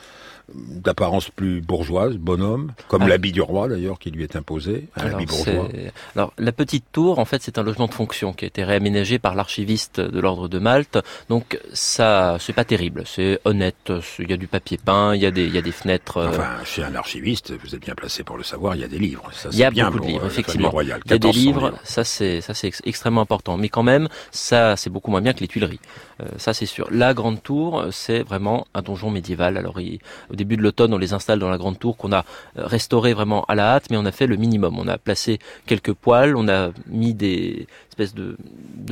d'apparence 0.55 1.31
plus 1.31 1.61
bourgeoise, 1.61 2.17
bonhomme, 2.17 2.73
comme 2.89 3.03
ah. 3.03 3.09
l'habit 3.09 3.33
du 3.33 3.41
roi 3.41 3.69
d'ailleurs 3.69 3.99
qui 3.99 4.11
lui 4.11 4.23
est 4.23 4.37
imposé, 4.37 4.89
un 4.97 5.03
alors, 5.03 5.15
habit 5.17 5.27
bourgeois. 5.27 5.69
Alors 6.17 6.33
la 6.39 6.53
petite 6.53 6.85
tour, 6.93 7.19
en 7.19 7.25
fait, 7.25 7.43
c'est 7.43 7.59
un 7.59 7.63
logement 7.63 7.87
de 7.87 7.95
fonction 7.95 8.33
qui 8.33 8.45
a 8.45 8.49
été 8.49 8.65
réaménagé 8.65 9.19
par 9.19 9.35
l'archiviste 9.35 10.01
de 10.01 10.21
l'ordre 10.21 10.49
de 10.49 10.59
Malte. 10.59 10.99
Donc 11.29 11.59
ça, 11.73 12.37
c'est 12.41 12.53
pas 12.53 12.65
terrible, 12.65 13.05
c'est 13.07 13.41
honnête. 13.45 13.93
Il 14.19 14.31
y 14.31 14.33
a 14.33 14.37
du 14.37 14.47
papier 14.47 14.79
peint, 14.79 15.15
il 15.15 15.23
y 15.23 15.27
a 15.27 15.31
des, 15.31 15.45
il 15.45 15.55
y 15.55 15.59
a 15.59 15.63
des 15.63 15.73
fenêtres. 15.73 16.19
Euh... 16.19 16.29
Enfin, 16.29 16.49
chez 16.65 16.83
un 16.83 16.95
archiviste, 16.95 17.53
vous 17.53 17.75
êtes 17.75 17.81
bien 17.81 17.95
placé 17.95 18.25
pour 18.25 18.37
le 18.37 18.45
savoir, 18.45 18.75
il 18.75 18.81
y 18.81 18.85
a 18.85 18.89
des 18.89 18.99
livres. 18.99 19.29
Ça, 19.33 19.49
il 19.53 19.59
y 19.59 19.65
a 19.65 19.71
bien 19.71 19.91
beaucoup 19.91 20.05
de 20.05 20.13
livres, 20.13 20.25
euh, 20.25 20.29
effectivement. 20.29 20.81
Il 20.81 20.89
y 20.89 20.93
a 20.93 21.19
des 21.19 21.33
livres, 21.33 21.73
ça 21.85 22.05
c'est, 22.05 22.41
ça 22.41 22.55
c'est 22.55 22.69
ex 22.69 22.83
extrêmement 22.85 23.21
important. 23.21 23.57
Mais 23.57 23.69
quand 23.69 23.83
même, 23.83 24.09
ça 24.31 24.77
c'est 24.77 24.91
beaucoup 24.91 25.11
moins 25.11 25.21
bien 25.21 25.33
que 25.33 25.41
les 25.41 25.49
Tuileries. 25.49 25.81
Euh, 26.21 26.27
ça 26.37 26.55
c'est 26.55 26.67
sûr. 26.67 26.89
La 26.91 27.15
grande 27.15 27.43
tour, 27.43 27.87
c'est 27.91 28.23
vraiment 28.23 28.67
un 28.75 28.83
donjon 28.83 29.11
médiéval. 29.11 29.57
Alors 29.57 29.81
il, 29.81 30.01
au 30.31 30.35
début 30.41 30.57
de 30.57 30.63
l'automne, 30.63 30.93
on 30.95 30.99
les 30.99 31.13
installe 31.13 31.39
dans 31.39 31.51
la 31.51 31.59
grande 31.59 31.79
tour 31.79 31.97
qu'on 31.97 32.13
a 32.13 32.25
restauré 32.57 33.15
vraiment 33.15 33.45
à 33.49 33.55
la 33.55 33.75
hâte, 33.75 33.87
mais 33.91 33.97
on 33.97 34.07
a 34.07 34.13
fait 34.13 34.27
le 34.27 34.37
minimum. 34.37 34.79
On 34.79 34.89
a 34.89 34.99
placé 34.99 35.39
quelques 35.67 35.93
poêles, 35.93 36.35
on 36.37 36.49
a 36.49 36.71
mis 36.87 37.15
des 37.15 37.67
espèce 38.01 38.15
de, 38.15 38.37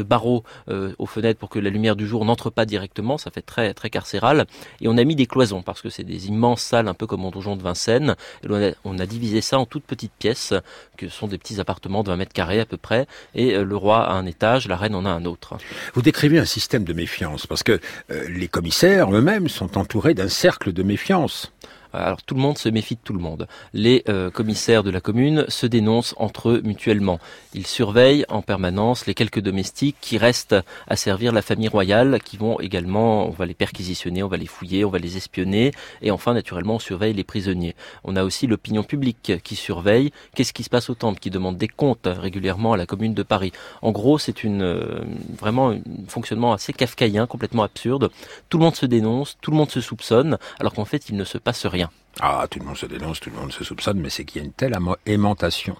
barreaux 0.02 0.44
euh, 0.68 0.92
aux 0.98 1.06
fenêtres 1.06 1.40
pour 1.40 1.48
que 1.48 1.58
la 1.58 1.70
lumière 1.70 1.96
du 1.96 2.06
jour 2.06 2.24
n'entre 2.24 2.50
pas 2.50 2.64
directement. 2.64 3.18
Ça 3.18 3.32
fait 3.32 3.42
très 3.42 3.74
très 3.74 3.90
carcéral. 3.90 4.46
Et 4.80 4.86
on 4.86 4.96
a 4.96 5.02
mis 5.02 5.16
des 5.16 5.26
cloisons 5.26 5.62
parce 5.62 5.82
que 5.82 5.90
c'est 5.90 6.04
des 6.04 6.28
immenses 6.28 6.62
salles, 6.62 6.86
un 6.86 6.94
peu 6.94 7.06
comme 7.06 7.24
en 7.24 7.30
donjon 7.30 7.56
de 7.56 7.62
Vincennes. 7.62 8.14
Et 8.44 8.46
on, 8.48 8.62
a, 8.62 8.70
on 8.84 8.98
a 8.98 9.06
divisé 9.06 9.40
ça 9.40 9.58
en 9.58 9.66
toutes 9.66 9.84
petites 9.84 10.12
pièces, 10.12 10.54
que 10.96 11.08
sont 11.08 11.26
des 11.26 11.36
petits 11.36 11.60
appartements 11.60 12.02
de 12.04 12.08
20 12.08 12.16
mètres 12.16 12.32
carrés 12.32 12.60
à 12.60 12.66
peu 12.66 12.76
près. 12.76 13.06
Et 13.34 13.54
euh, 13.54 13.64
le 13.64 13.76
roi 13.76 14.04
a 14.04 14.12
un 14.12 14.26
étage, 14.26 14.68
la 14.68 14.76
reine 14.76 14.94
en 14.94 15.04
a 15.04 15.10
un 15.10 15.24
autre. 15.24 15.56
Vous 15.94 16.02
décrivez 16.02 16.38
un 16.38 16.44
système 16.44 16.84
de 16.84 16.92
méfiance 16.92 17.46
parce 17.46 17.64
que 17.64 17.80
euh, 18.10 18.28
les 18.28 18.48
commissaires 18.48 19.12
eux-mêmes 19.12 19.48
sont 19.48 19.78
entourés 19.78 20.14
d'un 20.14 20.28
cercle 20.28 20.72
de 20.72 20.82
méfiance. 20.82 21.52
Alors 21.92 22.22
tout 22.22 22.34
le 22.34 22.40
monde 22.40 22.58
se 22.58 22.68
méfie 22.68 22.96
de 22.96 23.00
tout 23.02 23.12
le 23.12 23.20
monde. 23.20 23.46
Les 23.72 24.02
euh, 24.08 24.30
commissaires 24.30 24.82
de 24.82 24.90
la 24.90 25.00
commune 25.00 25.44
se 25.48 25.66
dénoncent 25.66 26.14
entre 26.18 26.50
eux 26.50 26.60
mutuellement. 26.62 27.18
Ils 27.54 27.66
surveillent 27.66 28.24
en 28.28 28.42
permanence 28.42 29.06
les 29.06 29.14
quelques 29.14 29.40
domestiques 29.40 29.96
qui 30.00 30.18
restent 30.18 30.56
à 30.86 30.96
servir 30.96 31.32
la 31.32 31.42
famille 31.42 31.68
royale, 31.68 32.20
qui 32.22 32.36
vont 32.36 32.60
également, 32.60 33.26
on 33.26 33.30
va 33.30 33.46
les 33.46 33.54
perquisitionner, 33.54 34.22
on 34.22 34.28
va 34.28 34.36
les 34.36 34.46
fouiller, 34.46 34.84
on 34.84 34.90
va 34.90 34.98
les 34.98 35.16
espionner, 35.16 35.72
et 36.02 36.10
enfin 36.10 36.34
naturellement 36.34 36.74
on 36.74 36.78
surveille 36.78 37.14
les 37.14 37.24
prisonniers. 37.24 37.74
On 38.04 38.16
a 38.16 38.24
aussi 38.24 38.46
l'opinion 38.46 38.82
publique 38.82 39.32
qui 39.42 39.56
surveille 39.56 40.12
qu'est-ce 40.34 40.52
qui 40.52 40.64
se 40.64 40.70
passe 40.70 40.90
au 40.90 40.94
temple, 40.94 41.20
qui 41.20 41.30
demande 41.30 41.56
des 41.56 41.68
comptes 41.68 42.06
régulièrement 42.06 42.72
à 42.72 42.76
la 42.76 42.86
commune 42.86 43.14
de 43.14 43.22
Paris. 43.22 43.52
En 43.82 43.92
gros, 43.92 44.18
c'est 44.18 44.44
euh, 44.44 45.00
vraiment 45.38 45.70
un 45.70 45.80
fonctionnement 46.08 46.52
assez 46.52 46.72
kafkaïen, 46.72 47.26
complètement 47.26 47.62
absurde. 47.62 48.10
Tout 48.48 48.58
le 48.58 48.64
monde 48.64 48.76
se 48.76 48.86
dénonce, 48.86 49.36
tout 49.40 49.50
le 49.50 49.56
monde 49.56 49.70
se 49.70 49.80
soupçonne, 49.80 50.38
alors 50.58 50.74
qu'en 50.74 50.84
fait 50.84 51.08
il 51.08 51.16
ne 51.16 51.24
se 51.24 51.38
passe 51.38 51.66
rien. 51.66 51.77
Ah, 52.20 52.46
tout 52.50 52.58
le 52.58 52.64
monde 52.64 52.76
se 52.76 52.86
dénonce, 52.86 53.20
tout 53.20 53.30
le 53.30 53.36
monde 53.36 53.52
se 53.52 53.62
soupçonne, 53.62 54.00
mais 54.00 54.10
c'est 54.10 54.24
qu'il 54.24 54.40
y 54.40 54.44
a 54.44 54.46
une 54.46 54.52
telle 54.52 54.76
aimantation 55.06 55.76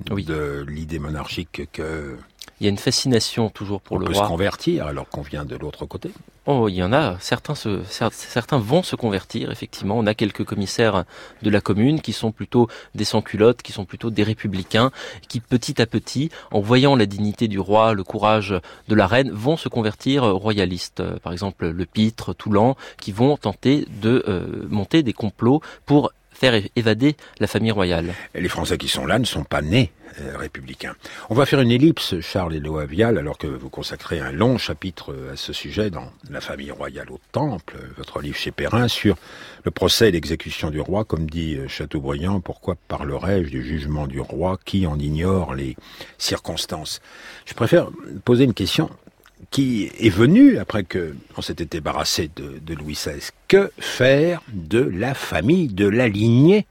de 0.00 0.64
l'idée 0.68 0.98
monarchique 0.98 1.62
que 1.72 2.16
il 2.60 2.64
y 2.64 2.66
a 2.66 2.70
une 2.70 2.78
fascination 2.78 3.50
toujours 3.50 3.80
pour 3.80 3.96
on 3.96 4.00
le 4.00 4.06
peut 4.06 4.12
roi. 4.14 4.24
se 4.24 4.28
convertir 4.28 4.86
alors 4.86 5.08
qu'on 5.08 5.22
vient 5.22 5.44
de 5.44 5.56
l'autre 5.56 5.86
côté. 5.86 6.10
Oh, 6.46 6.68
il 6.68 6.76
y 6.76 6.82
en 6.82 6.94
a. 6.94 7.18
Certains, 7.20 7.54
se, 7.54 7.82
certains 8.10 8.58
vont 8.58 8.82
se 8.82 8.96
convertir. 8.96 9.50
Effectivement, 9.50 9.98
on 9.98 10.06
a 10.06 10.14
quelques 10.14 10.44
commissaires 10.44 11.04
de 11.42 11.50
la 11.50 11.60
commune 11.60 12.00
qui 12.00 12.14
sont 12.14 12.32
plutôt 12.32 12.68
des 12.94 13.04
sans-culottes, 13.04 13.60
qui 13.60 13.72
sont 13.72 13.84
plutôt 13.84 14.10
des 14.10 14.22
républicains, 14.22 14.90
qui 15.28 15.40
petit 15.40 15.80
à 15.82 15.86
petit, 15.86 16.30
en 16.50 16.60
voyant 16.60 16.96
la 16.96 17.04
dignité 17.04 17.48
du 17.48 17.58
roi, 17.60 17.92
le 17.92 18.02
courage 18.02 18.54
de 18.88 18.94
la 18.94 19.06
reine, 19.06 19.30
vont 19.30 19.58
se 19.58 19.68
convertir 19.68 20.24
royalistes. 20.24 21.00
Euh, 21.00 21.18
Par 21.18 21.32
exemple, 21.32 21.68
le 21.68 21.84
Pitre, 21.84 22.34
Toulan, 22.34 22.76
qui 22.98 23.12
vont 23.12 23.36
tenter 23.36 23.86
de 24.00 24.24
euh, 24.26 24.66
monter 24.70 25.02
des 25.02 25.12
complots 25.12 25.60
pour 25.84 26.12
faire 26.38 26.60
évader 26.76 27.16
la 27.40 27.48
famille 27.48 27.72
royale. 27.72 28.14
Les 28.34 28.48
Français 28.48 28.78
qui 28.78 28.88
sont 28.88 29.06
là 29.06 29.18
ne 29.18 29.24
sont 29.24 29.42
pas 29.42 29.60
nés 29.60 29.90
euh, 30.20 30.36
républicains. 30.36 30.94
On 31.30 31.34
va 31.34 31.46
faire 31.46 31.60
une 31.60 31.72
ellipse, 31.72 32.20
Charles 32.20 32.54
et 32.54 32.60
Loa 32.60 32.86
Vial, 32.86 33.18
alors 33.18 33.38
que 33.38 33.48
vous 33.48 33.68
consacrez 33.68 34.20
un 34.20 34.30
long 34.30 34.56
chapitre 34.56 35.12
euh, 35.12 35.32
à 35.32 35.36
ce 35.36 35.52
sujet 35.52 35.90
dans 35.90 36.12
La 36.30 36.40
famille 36.40 36.70
royale 36.70 37.10
au 37.10 37.18
Temple, 37.32 37.74
euh, 37.76 37.88
votre 37.96 38.20
livre 38.20 38.36
chez 38.36 38.52
Perrin, 38.52 38.86
sur 38.86 39.16
le 39.64 39.72
procès 39.72 40.08
et 40.08 40.12
l'exécution 40.12 40.70
du 40.70 40.80
roi. 40.80 41.04
Comme 41.04 41.28
dit 41.28 41.58
Chateaubriand, 41.66 42.40
pourquoi 42.40 42.76
parlerais-je 42.86 43.50
du 43.50 43.64
jugement 43.64 44.06
du 44.06 44.20
roi? 44.20 44.58
Qui 44.64 44.86
en 44.86 44.98
ignore 44.98 45.54
les 45.54 45.76
circonstances? 46.18 47.00
Je 47.46 47.54
préfère 47.54 47.88
poser 48.24 48.44
une 48.44 48.54
question 48.54 48.90
qui 49.50 49.90
est 49.98 50.10
venue 50.10 50.58
après 50.58 50.84
que 50.84 51.14
on 51.36 51.42
s'était 51.42 51.64
débarrassé 51.64 52.30
de, 52.36 52.58
de 52.60 52.74
Louis 52.74 52.94
XVI. 52.94 53.30
Que 53.46 53.70
faire 53.78 54.42
de 54.52 54.80
la 54.80 55.14
famille, 55.14 55.68
de 55.68 55.88
la 55.88 56.08
lignée 56.08 56.66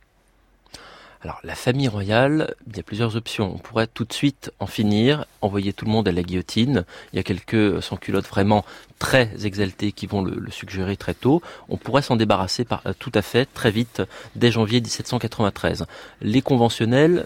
Alors, 1.21 1.39
la 1.43 1.55
famille 1.55 1.87
royale, 1.87 2.53
il 2.67 2.77
y 2.77 2.79
a 2.79 2.83
plusieurs 2.83 3.15
options. 3.15 3.53
On 3.55 3.57
pourrait 3.57 3.87
tout 3.87 4.05
de 4.05 4.13
suite 4.13 4.51
en 4.59 4.67
finir, 4.67 5.25
envoyer 5.41 5.73
tout 5.73 5.85
le 5.85 5.91
monde 5.91 6.07
à 6.07 6.11
la 6.11 6.21
guillotine. 6.21 6.85
Il 7.11 7.17
y 7.17 7.19
a 7.19 7.23
quelques 7.23 7.81
sans-culottes 7.81 8.27
vraiment 8.27 8.63
très 8.99 9.29
exaltés 9.45 9.91
qui 9.91 10.07
vont 10.07 10.23
le, 10.23 10.49
suggérer 10.51 10.97
très 10.97 11.13
tôt. 11.13 11.41
On 11.69 11.77
pourrait 11.77 12.01
s'en 12.01 12.15
débarrasser 12.15 12.65
par, 12.65 12.81
euh, 12.85 12.93
tout 12.97 13.11
à 13.13 13.21
fait 13.21 13.47
très 13.51 13.71
vite 13.71 14.01
dès 14.35 14.51
janvier 14.51 14.79
1793. 14.79 15.85
Les 16.21 16.41
conventionnels 16.41 17.25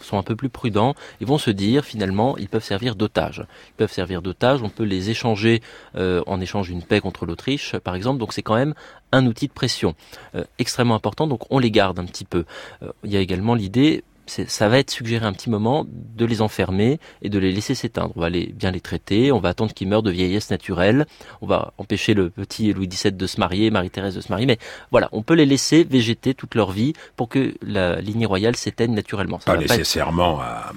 sont 0.00 0.18
un 0.18 0.22
peu 0.22 0.36
plus 0.36 0.48
prudents 0.48 0.94
et 1.20 1.24
vont 1.24 1.38
se 1.38 1.50
dire 1.50 1.84
finalement 1.84 2.36
ils 2.36 2.48
peuvent 2.48 2.64
servir 2.64 2.96
d'otages. 2.96 3.44
Ils 3.70 3.74
peuvent 3.76 3.92
servir 3.92 4.22
d'otages, 4.22 4.62
on 4.62 4.68
peut 4.68 4.84
les 4.84 5.10
échanger 5.10 5.62
euh, 5.96 6.22
en 6.26 6.40
échange 6.40 6.68
d'une 6.68 6.82
paix 6.82 7.00
contre 7.00 7.26
l'Autriche 7.26 7.76
par 7.78 7.94
exemple. 7.94 8.18
Donc 8.18 8.32
c'est 8.32 8.42
quand 8.42 8.56
même 8.56 8.74
un 9.14 9.26
outil 9.26 9.48
de 9.48 9.52
pression 9.52 9.94
euh, 10.34 10.44
extrêmement 10.58 10.94
important. 10.94 11.26
Donc 11.26 11.42
on 11.50 11.58
les 11.58 11.70
garde 11.70 11.98
un 11.98 12.04
petit 12.04 12.24
peu. 12.24 12.44
Euh, 12.82 12.90
il 13.04 13.12
y 13.12 13.16
a 13.16 13.20
également 13.20 13.54
l'idée 13.54 14.04
ça 14.26 14.68
va 14.68 14.78
être 14.78 14.90
suggéré 14.90 15.26
un 15.26 15.32
petit 15.32 15.50
moment 15.50 15.86
de 15.88 16.24
les 16.24 16.40
enfermer 16.40 16.98
et 17.22 17.28
de 17.28 17.38
les 17.38 17.52
laisser 17.52 17.74
s'éteindre. 17.74 18.12
On 18.16 18.20
va 18.20 18.30
les, 18.30 18.46
bien 18.46 18.70
les 18.70 18.80
traiter, 18.80 19.32
on 19.32 19.38
va 19.40 19.50
attendre 19.50 19.72
qu'ils 19.74 19.88
meurent 19.88 20.02
de 20.02 20.10
vieillesse 20.10 20.50
naturelle, 20.50 21.06
on 21.42 21.46
va 21.46 21.72
empêcher 21.78 22.14
le 22.14 22.30
petit 22.30 22.72
Louis 22.72 22.88
XVII 22.88 23.12
de 23.12 23.26
se 23.26 23.38
marier, 23.38 23.70
Marie-Thérèse 23.70 24.14
de 24.14 24.20
se 24.20 24.30
marier, 24.30 24.46
mais 24.46 24.58
voilà, 24.90 25.08
on 25.12 25.22
peut 25.22 25.34
les 25.34 25.46
laisser 25.46 25.84
végéter 25.84 26.34
toute 26.34 26.54
leur 26.54 26.70
vie 26.70 26.94
pour 27.16 27.28
que 27.28 27.54
la 27.62 28.00
lignée 28.00 28.26
royale 28.26 28.56
s'éteigne 28.56 28.94
naturellement. 28.94 29.38
Ça 29.38 29.46
Pas 29.46 29.52
va 29.52 29.58
pas 29.58 29.64
être- 29.64 29.70
nécessairement 29.78 30.40
à- 30.40 30.72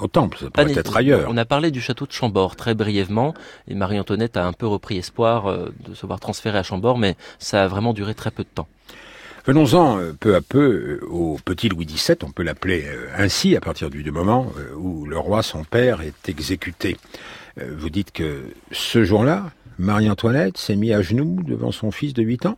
au 0.00 0.06
Temple, 0.06 0.38
ça 0.38 0.50
pourrait 0.50 0.72
être 0.78 0.96
ailleurs. 0.96 1.26
On 1.30 1.36
a 1.36 1.44
parlé 1.44 1.70
du 1.70 1.80
château 1.80 2.06
de 2.06 2.12
Chambord 2.12 2.56
très 2.56 2.74
brièvement, 2.74 3.34
et 3.68 3.74
Marie-Antoinette 3.74 4.36
a 4.36 4.46
un 4.46 4.52
peu 4.52 4.66
repris 4.66 4.98
espoir 4.98 5.46
euh, 5.46 5.72
de 5.88 5.94
se 5.94 6.06
voir 6.06 6.20
transférer 6.20 6.58
à 6.58 6.62
Chambord, 6.62 6.98
mais 6.98 7.16
ça 7.38 7.64
a 7.64 7.68
vraiment 7.68 7.92
duré 7.92 8.14
très 8.14 8.30
peu 8.30 8.42
de 8.42 8.48
temps. 8.54 8.68
Venons-en 9.46 9.98
euh, 9.98 10.12
peu 10.18 10.34
à 10.34 10.42
peu 10.42 11.00
euh, 11.02 11.06
au 11.08 11.38
petit 11.42 11.70
Louis 11.70 11.86
XVII, 11.86 12.18
on 12.24 12.30
peut 12.30 12.42
l'appeler 12.42 12.84
euh, 12.84 13.08
ainsi 13.16 13.56
à 13.56 13.60
partir 13.60 13.88
du 13.88 14.10
moment 14.10 14.52
où 14.76 15.06
le 15.06 15.18
roi, 15.18 15.42
son 15.42 15.64
père, 15.64 16.02
est 16.02 16.28
exécuté. 16.28 16.96
Vous 17.56 17.90
dites 17.90 18.12
que 18.12 18.42
ce 18.70 19.02
jour-là, 19.02 19.50
Marie-Antoinette 19.78 20.56
s'est 20.56 20.76
mise 20.76 20.92
à 20.92 21.02
genoux 21.02 21.42
devant 21.42 21.72
son 21.72 21.90
fils 21.90 22.14
de 22.14 22.22
8 22.22 22.46
ans? 22.46 22.56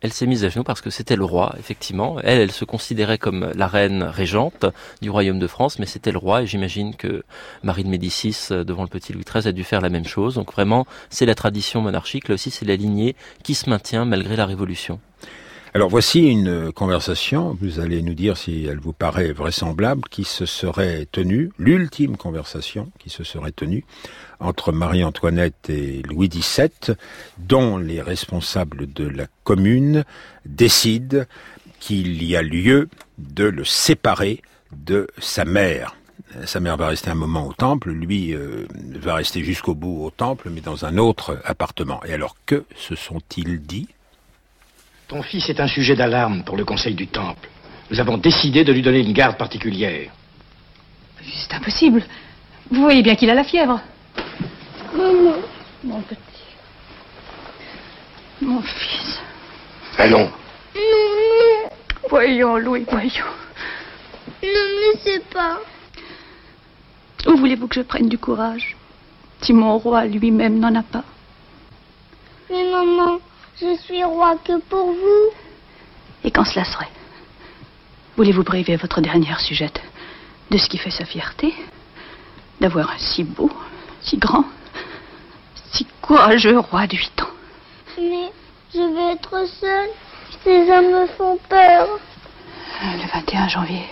Elle 0.00 0.12
s'est 0.12 0.26
mise 0.26 0.44
à 0.44 0.48
genoux 0.48 0.64
parce 0.64 0.80
que 0.80 0.90
c'était 0.90 1.16
le 1.16 1.24
roi, 1.24 1.54
effectivement. 1.58 2.18
Elle, 2.22 2.40
elle 2.40 2.52
se 2.52 2.64
considérait 2.64 3.18
comme 3.18 3.50
la 3.54 3.66
reine 3.66 4.02
régente 4.02 4.66
du 5.02 5.10
royaume 5.10 5.38
de 5.38 5.46
France, 5.46 5.78
mais 5.78 5.86
c'était 5.86 6.12
le 6.12 6.18
roi, 6.18 6.42
et 6.42 6.46
j'imagine 6.46 6.94
que 6.94 7.22
Marie 7.62 7.84
de 7.84 7.88
Médicis, 7.88 8.36
devant 8.50 8.82
le 8.82 8.88
petit 8.88 9.12
Louis 9.12 9.24
XIII, 9.24 9.48
a 9.48 9.52
dû 9.52 9.64
faire 9.64 9.80
la 9.80 9.88
même 9.88 10.06
chose. 10.06 10.34
Donc 10.34 10.52
vraiment, 10.52 10.86
c'est 11.10 11.26
la 11.26 11.34
tradition 11.34 11.80
monarchique, 11.80 12.28
là 12.28 12.34
aussi 12.34 12.50
c'est 12.50 12.66
la 12.66 12.76
lignée 12.76 13.14
qui 13.42 13.54
se 13.54 13.68
maintient 13.68 14.04
malgré 14.04 14.36
la 14.36 14.46
Révolution. 14.46 15.00
Alors 15.76 15.88
voici 15.88 16.28
une 16.28 16.70
conversation, 16.70 17.58
vous 17.60 17.80
allez 17.80 18.00
nous 18.00 18.14
dire 18.14 18.36
si 18.36 18.64
elle 18.64 18.78
vous 18.78 18.92
paraît 18.92 19.32
vraisemblable, 19.32 20.02
qui 20.08 20.22
se 20.22 20.46
serait 20.46 21.08
tenue, 21.10 21.50
l'ultime 21.58 22.16
conversation 22.16 22.92
qui 23.00 23.10
se 23.10 23.24
serait 23.24 23.50
tenue 23.50 23.84
entre 24.38 24.70
Marie-Antoinette 24.70 25.70
et 25.70 26.02
Louis 26.02 26.28
XVII, 26.28 26.94
dont 27.38 27.76
les 27.76 28.00
responsables 28.00 28.92
de 28.92 29.08
la 29.08 29.26
commune 29.42 30.04
décident 30.46 31.24
qu'il 31.80 32.22
y 32.22 32.36
a 32.36 32.42
lieu 32.42 32.88
de 33.18 33.42
le 33.42 33.64
séparer 33.64 34.42
de 34.76 35.08
sa 35.18 35.44
mère. 35.44 35.96
Sa 36.44 36.60
mère 36.60 36.76
va 36.76 36.86
rester 36.86 37.10
un 37.10 37.16
moment 37.16 37.48
au 37.48 37.52
temple, 37.52 37.90
lui 37.90 38.32
euh, 38.32 38.68
va 38.94 39.16
rester 39.16 39.42
jusqu'au 39.42 39.74
bout 39.74 40.04
au 40.04 40.10
temple, 40.10 40.50
mais 40.50 40.60
dans 40.60 40.84
un 40.84 40.98
autre 40.98 41.40
appartement. 41.44 42.00
Et 42.04 42.12
alors 42.12 42.36
que 42.46 42.64
se 42.76 42.94
sont-ils 42.94 43.60
dit? 43.60 43.88
Ton 45.08 45.22
fils 45.22 45.48
est 45.48 45.60
un 45.60 45.66
sujet 45.68 45.94
d'alarme 45.94 46.42
pour 46.44 46.56
le 46.56 46.64
Conseil 46.64 46.94
du 46.94 47.06
Temple. 47.06 47.48
Nous 47.90 48.00
avons 48.00 48.16
décidé 48.16 48.64
de 48.64 48.72
lui 48.72 48.82
donner 48.82 49.00
une 49.00 49.12
garde 49.12 49.36
particulière. 49.36 50.10
C'est 51.22 51.54
impossible. 51.54 52.02
Vous 52.70 52.80
voyez 52.82 53.02
bien 53.02 53.14
qu'il 53.14 53.28
a 53.30 53.34
la 53.34 53.44
fièvre. 53.44 53.80
Maman, 54.96 55.34
Mon 55.84 56.00
petit. 56.00 56.18
Mon 58.40 58.62
fils. 58.62 59.20
Allons. 59.98 60.30
non, 60.74 60.80
non, 60.82 61.70
Voyons, 62.08 62.56
Louis, 62.56 62.84
voyons. 62.90 63.24
ne 64.42 64.48
me 64.48 64.92
laissez 64.92 65.20
pas. 65.32 65.58
Où 67.26 67.36
voulez-vous 67.36 67.68
que 67.68 67.76
je 67.76 67.80
prenne 67.82 68.08
du 68.08 68.18
courage 68.18 68.76
Si 69.42 69.52
mon 69.52 69.78
roi 69.78 70.04
lui-même 70.06 70.58
n'en 70.58 70.74
a 70.74 70.82
pas? 70.82 71.04
Mais 72.50 72.70
maman, 72.70 73.13
je 73.60 73.76
suis 73.76 74.02
roi 74.04 74.36
que 74.44 74.58
pour 74.60 74.86
vous. 74.86 75.30
Et 76.24 76.30
quand 76.30 76.44
cela 76.44 76.64
serait 76.64 76.88
Voulez-vous 78.16 78.44
priver 78.44 78.76
votre 78.76 79.00
dernière 79.00 79.40
sujette 79.40 79.82
de 80.50 80.58
ce 80.58 80.68
qui 80.68 80.78
fait 80.78 80.90
sa 80.90 81.04
fierté 81.04 81.54
D'avoir 82.60 82.90
un 82.90 82.98
si 82.98 83.24
beau, 83.24 83.50
si 84.00 84.16
grand, 84.16 84.44
si 85.72 85.86
courageux 86.00 86.58
roi 86.58 86.86
de 86.86 86.96
huit 86.96 87.20
ans? 87.20 87.30
Mais 87.98 88.30
je 88.72 88.94
vais 88.94 89.12
être 89.12 89.46
seule. 89.60 89.90
Ces 90.44 90.70
hommes 90.70 90.92
me 91.02 91.06
font 91.06 91.38
peur. 91.48 91.98
Le 92.82 93.12
21 93.12 93.48
janvier, 93.48 93.86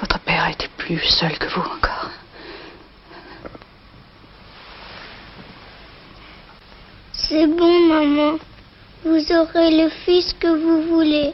votre 0.00 0.18
père 0.20 0.48
était 0.48 0.70
plus 0.76 0.98
seul 0.98 1.38
que 1.38 1.46
vous 1.48 1.60
encore. 1.60 1.95
C'est 7.28 7.46
bon, 7.48 7.88
maman. 7.88 8.38
Vous 9.04 9.32
aurez 9.32 9.82
le 9.82 9.88
fils 10.04 10.32
que 10.38 10.46
vous 10.46 10.82
voulez. 10.94 11.32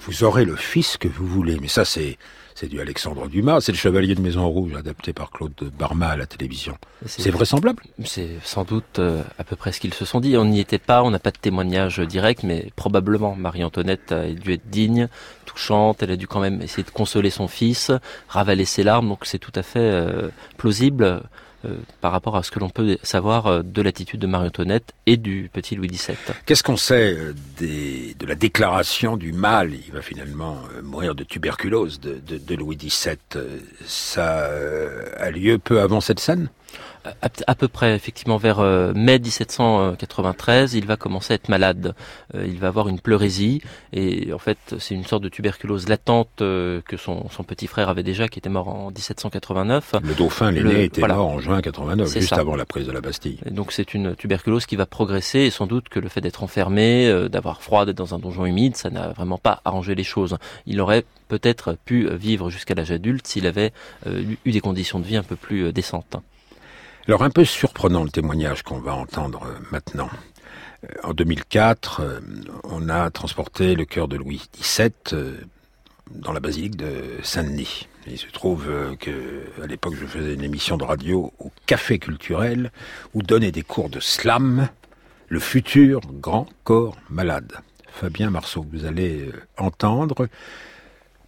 vous 0.00 0.24
aurez 0.24 0.44
le 0.44 0.56
fils 0.56 0.96
que 0.96 1.06
vous 1.06 1.26
voulez. 1.26 1.58
Mais 1.60 1.68
ça, 1.68 1.84
c'est 1.84 2.18
c'est 2.56 2.66
du 2.66 2.80
Alexandre 2.80 3.28
Dumas, 3.28 3.60
c'est 3.60 3.70
le 3.70 3.78
Chevalier 3.78 4.16
de 4.16 4.20
Maison 4.20 4.48
Rouge, 4.48 4.74
adapté 4.74 5.12
par 5.12 5.30
Claude 5.30 5.52
Barma 5.78 6.08
à 6.08 6.16
la 6.16 6.26
télévision. 6.26 6.76
C'est 7.06 7.30
vraisemblable 7.30 7.84
C'est 8.04 8.30
sans 8.42 8.64
doute 8.64 8.98
euh, 8.98 9.22
à 9.38 9.44
peu 9.44 9.54
près 9.54 9.70
ce 9.70 9.78
qu'ils 9.78 9.94
se 9.94 10.04
sont 10.04 10.18
dit. 10.18 10.36
On 10.36 10.44
n'y 10.44 10.58
était 10.58 10.78
pas, 10.78 11.04
on 11.04 11.12
n'a 11.12 11.20
pas 11.20 11.30
de 11.30 11.38
témoignage 11.38 12.00
direct, 12.00 12.42
mais 12.42 12.72
probablement 12.74 13.36
Marie-Antoinette 13.36 14.10
a 14.10 14.26
dû 14.32 14.54
être 14.54 14.68
digne, 14.68 15.06
touchante, 15.44 16.02
elle 16.02 16.10
a 16.10 16.16
dû 16.16 16.26
quand 16.26 16.40
même 16.40 16.60
essayer 16.60 16.82
de 16.82 16.90
consoler 16.90 17.30
son 17.30 17.46
fils, 17.46 17.92
ravaler 18.28 18.64
ses 18.64 18.82
larmes, 18.82 19.08
donc 19.08 19.20
c'est 19.22 19.38
tout 19.38 19.52
à 19.54 19.62
fait 19.62 19.78
euh, 19.78 20.30
plausible. 20.56 21.22
Euh, 21.68 21.76
par 22.00 22.12
rapport 22.12 22.36
à 22.36 22.42
ce 22.42 22.50
que 22.50 22.58
l'on 22.58 22.70
peut 22.70 22.98
savoir 23.02 23.46
euh, 23.46 23.62
de 23.62 23.82
l'attitude 23.82 24.20
de 24.20 24.26
Marie-Antoinette 24.26 24.92
et 25.06 25.16
du 25.16 25.50
petit 25.52 25.74
Louis 25.74 25.88
XVII. 25.88 26.16
Qu'est-ce 26.46 26.62
qu'on 26.62 26.76
sait 26.76 27.14
euh, 27.14 27.34
de 27.60 28.26
la 28.26 28.34
déclaration 28.34 29.16
du 29.16 29.32
mal? 29.32 29.72
Il 29.74 29.92
va 29.92 30.02
finalement 30.02 30.58
mourir 30.82 31.14
de 31.14 31.24
tuberculose 31.24 32.00
de, 32.00 32.20
de, 32.26 32.38
de 32.38 32.54
Louis 32.54 32.76
XVII. 32.76 33.18
Ça 33.84 34.50
a 35.16 35.30
lieu 35.30 35.58
peu 35.58 35.80
avant 35.80 36.00
cette 36.00 36.20
scène? 36.20 36.48
À, 37.46 37.54
peu 37.54 37.68
près, 37.68 37.94
effectivement, 37.94 38.36
vers 38.36 38.60
euh, 38.60 38.92
mai 38.94 39.18
1793, 39.18 40.74
il 40.74 40.86
va 40.86 40.96
commencer 40.96 41.32
à 41.32 41.36
être 41.36 41.48
malade. 41.48 41.94
Euh, 42.34 42.44
il 42.46 42.58
va 42.58 42.68
avoir 42.68 42.88
une 42.88 43.00
pleurésie 43.00 43.60
et 43.92 44.32
en 44.32 44.38
fait, 44.38 44.58
c'est 44.78 44.94
une 44.94 45.04
sorte 45.04 45.22
de 45.22 45.28
tuberculose 45.28 45.88
latente 45.88 46.40
euh, 46.40 46.80
que 46.82 46.96
son, 46.96 47.28
son, 47.30 47.44
petit 47.44 47.66
frère 47.66 47.88
avait 47.88 48.02
déjà, 48.02 48.28
qui 48.28 48.38
était 48.38 48.48
mort 48.48 48.68
en 48.68 48.88
1789. 48.88 49.94
Le 50.02 50.14
dauphin, 50.14 50.50
l'aîné, 50.50 50.84
était 50.84 51.06
mort 51.06 51.26
en 51.26 51.40
juin 51.40 51.60
89, 51.60 52.12
juste 52.12 52.32
avant 52.32 52.56
la 52.56 52.66
prise 52.66 52.86
de 52.86 52.92
la 52.92 53.00
Bastille. 53.00 53.38
donc 53.50 53.72
c'est 53.72 53.94
une 53.94 54.14
tuberculose 54.14 54.66
qui 54.66 54.76
va 54.76 54.86
progresser 54.86 55.40
et 55.40 55.50
sans 55.50 55.66
doute 55.66 55.88
que 55.88 56.00
le 56.00 56.08
fait 56.08 56.20
d'être 56.20 56.42
enfermé, 56.42 57.28
d'avoir 57.30 57.62
froid, 57.62 57.86
d'être 57.86 57.96
dans 57.96 58.14
un 58.14 58.18
donjon 58.18 58.46
humide, 58.46 58.76
ça 58.76 58.90
n'a 58.90 59.08
vraiment 59.08 59.38
pas 59.38 59.60
arrangé 59.64 59.94
les 59.94 60.04
choses. 60.04 60.36
Il 60.66 60.80
aurait 60.80 61.04
peut-être 61.28 61.76
pu 61.84 62.08
vivre 62.14 62.50
jusqu'à 62.50 62.74
l'âge 62.74 62.90
adulte 62.90 63.26
s'il 63.26 63.46
avait 63.46 63.72
eu 64.06 64.50
des 64.50 64.60
conditions 64.60 64.98
de 64.98 65.04
vie 65.04 65.16
un 65.16 65.22
peu 65.22 65.36
plus 65.36 65.72
décentes. 65.72 66.16
Alors 67.08 67.22
un 67.22 67.30
peu 67.30 67.46
surprenant 67.46 68.04
le 68.04 68.10
témoignage 68.10 68.62
qu'on 68.62 68.80
va 68.80 68.94
entendre 68.94 69.44
euh, 69.46 69.58
maintenant. 69.70 70.10
Euh, 70.84 70.88
en 71.04 71.14
2004, 71.14 72.00
euh, 72.02 72.20
on 72.64 72.90
a 72.90 73.10
transporté 73.10 73.74
le 73.74 73.86
cœur 73.86 74.08
de 74.08 74.16
Louis 74.18 74.42
XVII 74.60 74.92
dans 76.10 76.34
la 76.34 76.40
basilique 76.40 76.76
de 76.76 77.16
Saint-Denis. 77.22 77.88
Il 78.06 78.18
se 78.18 78.26
trouve 78.26 78.66
que 79.00 79.44
à 79.62 79.66
l'époque 79.66 79.94
je 79.98 80.04
faisais 80.04 80.34
une 80.34 80.44
émission 80.44 80.76
de 80.76 80.84
radio 80.84 81.32
au 81.38 81.50
Café 81.64 81.98
culturel 81.98 82.72
où 83.14 83.22
donnait 83.22 83.52
des 83.52 83.62
cours 83.62 83.88
de 83.88 84.00
slam 84.00 84.68
le 85.28 85.40
futur 85.40 86.02
grand 86.12 86.46
corps 86.64 86.96
malade. 87.08 87.54
Fabien 87.90 88.28
Marceau, 88.28 88.66
vous 88.70 88.84
allez 88.84 89.30
entendre 89.56 90.28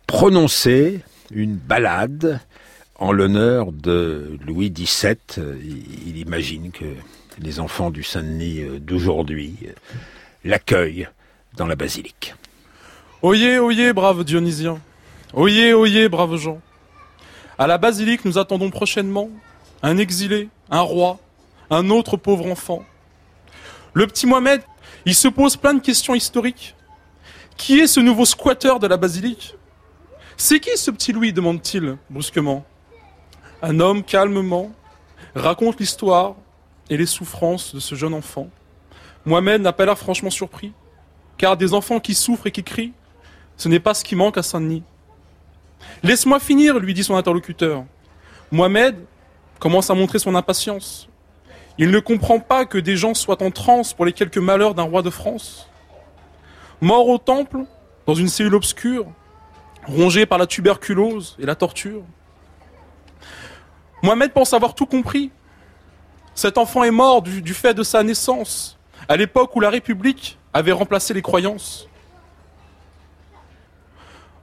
prononcer 0.06 1.00
une 1.30 1.56
balade 1.56 2.40
en 3.00 3.12
l'honneur 3.12 3.72
de 3.72 4.38
Louis 4.46 4.70
XVII. 4.70 5.16
Il 6.06 6.18
imagine 6.18 6.70
que 6.70 6.84
les 7.38 7.58
enfants 7.58 7.90
du 7.90 8.02
Saint-Denis 8.02 8.60
euh, 8.60 8.78
d'aujourd'hui 8.78 9.56
euh, 9.66 9.72
l'accueillent 10.44 11.08
dans 11.56 11.66
la 11.66 11.74
basilique. 11.74 12.34
Oyez, 13.22 13.58
oyez, 13.58 13.92
brave 13.94 14.24
Dionysien. 14.24 14.78
Oyez, 15.32 15.72
oyez, 15.72 16.08
brave 16.08 16.36
Jean. 16.36 16.60
À 17.58 17.66
la 17.66 17.78
basilique, 17.78 18.24
nous 18.24 18.38
attendons 18.38 18.70
prochainement 18.70 19.30
un 19.82 19.96
exilé, 19.96 20.48
un 20.70 20.80
roi, 20.80 21.18
un 21.70 21.88
autre 21.88 22.18
pauvre 22.18 22.46
enfant. 22.50 22.84
Le 23.94 24.06
petit 24.06 24.26
Mohamed, 24.26 24.62
il 25.06 25.14
se 25.14 25.28
pose 25.28 25.56
plein 25.56 25.74
de 25.74 25.80
questions 25.80 26.14
historiques. 26.14 26.74
Qui 27.56 27.80
est 27.80 27.86
ce 27.86 28.00
nouveau 28.00 28.26
squatteur 28.26 28.78
de 28.78 28.86
la 28.86 28.96
basilique? 28.96 29.54
C'est 30.36 30.60
qui 30.60 30.76
ce 30.76 30.90
petit 30.90 31.12
Louis? 31.12 31.32
demande-t-il 31.32 31.96
brusquement. 32.08 32.64
Un 33.62 33.78
homme 33.78 34.02
calmement 34.02 34.70
raconte 35.34 35.80
l'histoire 35.80 36.36
et 36.88 36.96
les 36.96 37.06
souffrances 37.06 37.74
de 37.74 37.80
ce 37.80 37.94
jeune 37.94 38.14
enfant. 38.14 38.48
Mohamed 39.26 39.60
n'a 39.60 39.72
pas 39.72 39.84
l'air 39.84 39.98
franchement 39.98 40.30
surpris, 40.30 40.72
car 41.36 41.56
des 41.56 41.74
enfants 41.74 42.00
qui 42.00 42.14
souffrent 42.14 42.46
et 42.46 42.50
qui 42.50 42.64
crient, 42.64 42.92
ce 43.56 43.68
n'est 43.68 43.80
pas 43.80 43.92
ce 43.92 44.02
qui 44.02 44.16
manque 44.16 44.38
à 44.38 44.42
Saint-Denis. 44.42 44.82
Laisse-moi 46.02 46.40
finir, 46.40 46.78
lui 46.78 46.94
dit 46.94 47.04
son 47.04 47.16
interlocuteur. 47.16 47.84
Mohamed 48.50 48.96
commence 49.58 49.90
à 49.90 49.94
montrer 49.94 50.18
son 50.18 50.34
impatience. 50.34 51.08
Il 51.76 51.90
ne 51.90 52.00
comprend 52.00 52.40
pas 52.40 52.64
que 52.64 52.78
des 52.78 52.96
gens 52.96 53.14
soient 53.14 53.42
en 53.42 53.50
transe 53.50 53.92
pour 53.92 54.06
les 54.06 54.12
quelques 54.12 54.38
malheurs 54.38 54.74
d'un 54.74 54.82
roi 54.84 55.02
de 55.02 55.10
France. 55.10 55.68
Mort 56.80 57.08
au 57.08 57.18
temple, 57.18 57.64
dans 58.06 58.14
une 58.14 58.28
cellule 58.28 58.54
obscure, 58.54 59.06
rongé 59.86 60.24
par 60.24 60.38
la 60.38 60.46
tuberculose 60.46 61.36
et 61.38 61.46
la 61.46 61.54
torture. 61.54 62.02
Mohamed 64.02 64.32
pense 64.32 64.52
avoir 64.52 64.74
tout 64.74 64.86
compris. 64.86 65.30
Cet 66.34 66.58
enfant 66.58 66.84
est 66.84 66.90
mort 66.90 67.22
du, 67.22 67.54
fait 67.54 67.74
de 67.74 67.82
sa 67.82 68.02
naissance, 68.02 68.78
à 69.08 69.16
l'époque 69.16 69.54
où 69.56 69.60
la 69.60 69.70
République 69.70 70.38
avait 70.52 70.72
remplacé 70.72 71.12
les 71.12 71.22
croyances. 71.22 71.88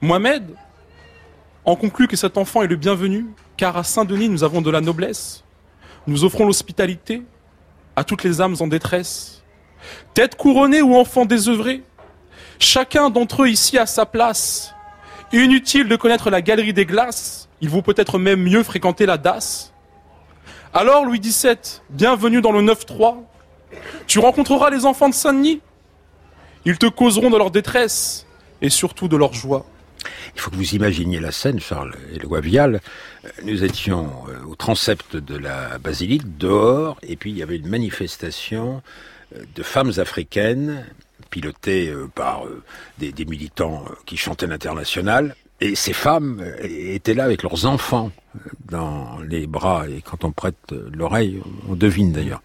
Mohamed 0.00 0.54
en 1.64 1.76
conclut 1.76 2.08
que 2.08 2.16
cet 2.16 2.38
enfant 2.38 2.62
est 2.62 2.66
le 2.66 2.76
bienvenu, 2.76 3.26
car 3.56 3.76
à 3.76 3.84
Saint-Denis, 3.84 4.28
nous 4.28 4.44
avons 4.44 4.62
de 4.62 4.70
la 4.70 4.80
noblesse. 4.80 5.44
Nous 6.06 6.24
offrons 6.24 6.46
l'hospitalité 6.46 7.22
à 7.94 8.04
toutes 8.04 8.22
les 8.22 8.40
âmes 8.40 8.56
en 8.60 8.68
détresse. 8.68 9.42
Tête 10.14 10.36
couronnée 10.36 10.80
ou 10.80 10.96
enfant 10.96 11.26
désœuvré, 11.26 11.82
chacun 12.58 13.10
d'entre 13.10 13.42
eux 13.42 13.48
ici 13.48 13.76
a 13.76 13.86
sa 13.86 14.06
place. 14.06 14.74
Inutile 15.32 15.88
de 15.88 15.96
connaître 15.96 16.30
la 16.30 16.40
galerie 16.40 16.72
des 16.72 16.86
glaces, 16.86 17.47
il 17.60 17.68
vaut 17.68 17.82
peut-être 17.82 18.18
même 18.18 18.42
mieux 18.42 18.62
fréquenter 18.62 19.06
la 19.06 19.18
DAS. 19.18 19.72
Alors, 20.72 21.04
Louis 21.04 21.20
XVII, 21.20 21.56
bienvenue 21.90 22.40
dans 22.40 22.52
le 22.52 22.62
9-3. 22.62 23.16
Tu 24.06 24.18
rencontreras 24.18 24.70
les 24.70 24.84
enfants 24.84 25.08
de 25.08 25.14
Saint-Denis. 25.14 25.60
Ils 26.64 26.78
te 26.78 26.86
causeront 26.86 27.30
de 27.30 27.36
leur 27.36 27.50
détresse 27.50 28.26
et 28.60 28.68
surtout 28.68 29.08
de 29.08 29.16
leur 29.16 29.32
joie. 29.32 29.66
Il 30.34 30.40
faut 30.40 30.50
que 30.50 30.56
vous 30.56 30.74
imaginiez 30.74 31.20
la 31.20 31.32
scène, 31.32 31.58
Charles 31.58 31.94
et 32.12 32.18
le 32.18 32.40
Vial. 32.40 32.80
Nous 33.44 33.64
étions 33.64 34.10
euh, 34.28 34.44
au 34.46 34.54
transept 34.54 35.16
de 35.16 35.36
la 35.36 35.78
basilique, 35.78 36.38
dehors, 36.38 36.98
et 37.02 37.16
puis 37.16 37.30
il 37.30 37.38
y 37.38 37.42
avait 37.42 37.56
une 37.56 37.68
manifestation 37.68 38.82
euh, 39.34 39.42
de 39.54 39.62
femmes 39.62 39.92
africaines 39.96 40.86
pilotées 41.30 41.88
euh, 41.88 42.06
par 42.14 42.44
des 42.98 43.24
militants 43.24 43.84
qui 44.06 44.16
chantaient 44.16 44.46
l'international, 44.46 45.34
et 45.60 45.74
ces 45.74 45.92
femmes 45.92 46.44
étaient 46.62 47.14
là 47.14 47.24
avec 47.24 47.42
leurs 47.42 47.66
enfants 47.66 48.10
dans 48.68 49.18
les 49.28 49.46
bras, 49.46 49.88
et 49.88 50.02
quand 50.02 50.24
on 50.24 50.30
prête 50.30 50.72
l'oreille, 50.92 51.40
on 51.68 51.74
devine 51.74 52.12
d'ailleurs 52.12 52.42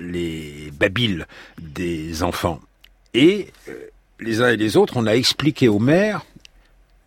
les 0.00 0.70
babiles 0.72 1.26
des 1.60 2.22
enfants. 2.22 2.60
Et 3.14 3.48
euh, 3.68 3.72
les 4.20 4.40
uns 4.42 4.50
et 4.50 4.56
les 4.56 4.76
autres, 4.76 4.96
on 4.96 5.06
a 5.06 5.12
expliqué 5.12 5.68
aux 5.68 5.78
maires, 5.78 6.24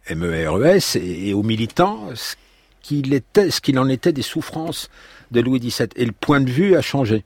M-E-R-E-S, 0.07 0.95
et 0.95 1.33
aux 1.33 1.43
militants 1.43 2.09
ce 2.15 2.35
qu'il 2.81 3.21
qu'il 3.61 3.79
en 3.79 3.89
était 3.89 4.13
des 4.13 4.21
souffrances 4.21 4.89
de 5.31 5.41
Louis 5.41 5.59
XVII. 5.59 5.89
Et 5.95 6.05
le 6.05 6.11
point 6.11 6.41
de 6.41 6.49
vue 6.49 6.75
a 6.75 6.81
changé. 6.81 7.23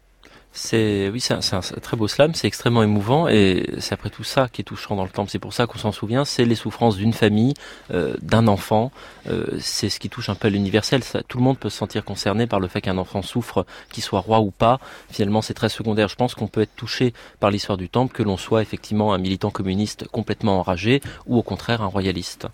C'est 0.57 1.09
oui, 1.09 1.19
c'est 1.19 1.33
un, 1.33 1.41
un, 1.51 1.79
très 1.81 1.97
beau 1.97 2.07
slam, 2.07 2.33
c'est 2.33 2.47
extrêmement 2.47 2.81
émouvant 2.81 3.27
et 3.27 3.69
c'est 3.79 3.93
après 3.93 4.09
tout 4.09 4.23
ça 4.23 4.47
qui 4.47 4.61
est 4.61 4.63
touchant 4.63 4.95
dans 4.95 5.03
le 5.03 5.09
temple. 5.09 5.29
C'est 5.29 5.37
pour 5.37 5.51
ça 5.51 5.67
qu'on 5.67 5.77
s'en 5.77 5.91
souvient. 5.91 6.23
C'est 6.23 6.45
les 6.45 6.55
souffrances 6.55 6.95
d'une 6.95 7.11
famille, 7.11 7.53
euh, 7.91 8.15
d'un 8.21 8.47
enfant. 8.47 8.93
Euh, 9.29 9.57
c'est 9.59 9.89
ce 9.89 9.99
qui 9.99 10.09
touche 10.09 10.29
un 10.29 10.35
peu 10.35 10.47
à 10.47 10.49
l'universel. 10.49 11.01
Tout 11.27 11.39
le 11.39 11.43
monde 11.43 11.59
peut 11.59 11.69
se 11.69 11.77
sentir 11.77 12.05
concerné 12.05 12.47
par 12.47 12.61
le 12.61 12.69
fait 12.69 12.79
qu'un 12.79 12.97
enfant 12.97 13.21
souffre, 13.21 13.65
qu'il 13.91 14.01
soit 14.01 14.21
roi 14.21 14.39
ou 14.39 14.49
pas. 14.49 14.79
Finalement, 15.11 15.41
c'est 15.41 15.53
très 15.53 15.67
secondaire. 15.67 16.07
Je 16.07 16.15
pense 16.15 16.35
qu'on 16.35 16.47
peut 16.47 16.61
être 16.61 16.75
touché 16.77 17.13
par 17.41 17.51
l'histoire 17.51 17.77
du 17.77 17.89
temple, 17.89 18.15
que 18.15 18.23
l'on 18.23 18.37
soit 18.37 18.61
effectivement 18.61 19.13
un 19.13 19.17
militant 19.17 19.51
communiste 19.51 20.07
complètement 20.07 20.59
enragé 20.59 21.01
ou 21.25 21.37
au 21.37 21.43
contraire 21.43 21.81
un 21.81 21.87
royaliste. 21.87 22.47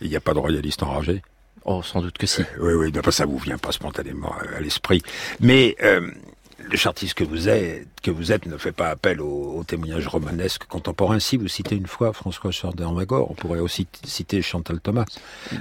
Il 0.00 0.10
n'y 0.10 0.16
a 0.16 0.20
pas 0.20 0.34
de 0.34 0.40
royaliste 0.40 0.82
enragé? 0.82 1.22
Oh, 1.66 1.84
sans 1.84 2.02
doute 2.02 2.18
que 2.18 2.26
si. 2.26 2.42
Euh, 2.42 2.76
oui, 2.76 2.90
oui, 2.92 3.12
ça 3.12 3.26
vous 3.26 3.38
vient 3.38 3.58
pas 3.58 3.70
spontanément 3.70 4.34
à 4.56 4.60
l'esprit. 4.60 5.02
Mais 5.38 5.76
le 6.70 6.76
chartiste 6.76 7.14
que 7.14 7.24
vous 7.24 7.48
êtes, 7.48 8.46
ne 8.46 8.56
fait 8.56 8.72
pas 8.72 8.88
appel 8.88 9.20
aux, 9.20 9.62
témoignages 9.64 10.06
romanesques 10.06 10.64
contemporains. 10.66 11.18
Si 11.18 11.36
vous 11.36 11.48
citez 11.48 11.76
une 11.76 11.86
fois 11.86 12.12
François 12.12 12.50
Chardin-Magor, 12.50 13.30
on 13.30 13.34
pourrait 13.34 13.60
aussi 13.60 13.86
citer 14.04 14.42
Chantal 14.42 14.80
Thomas, 14.80 15.04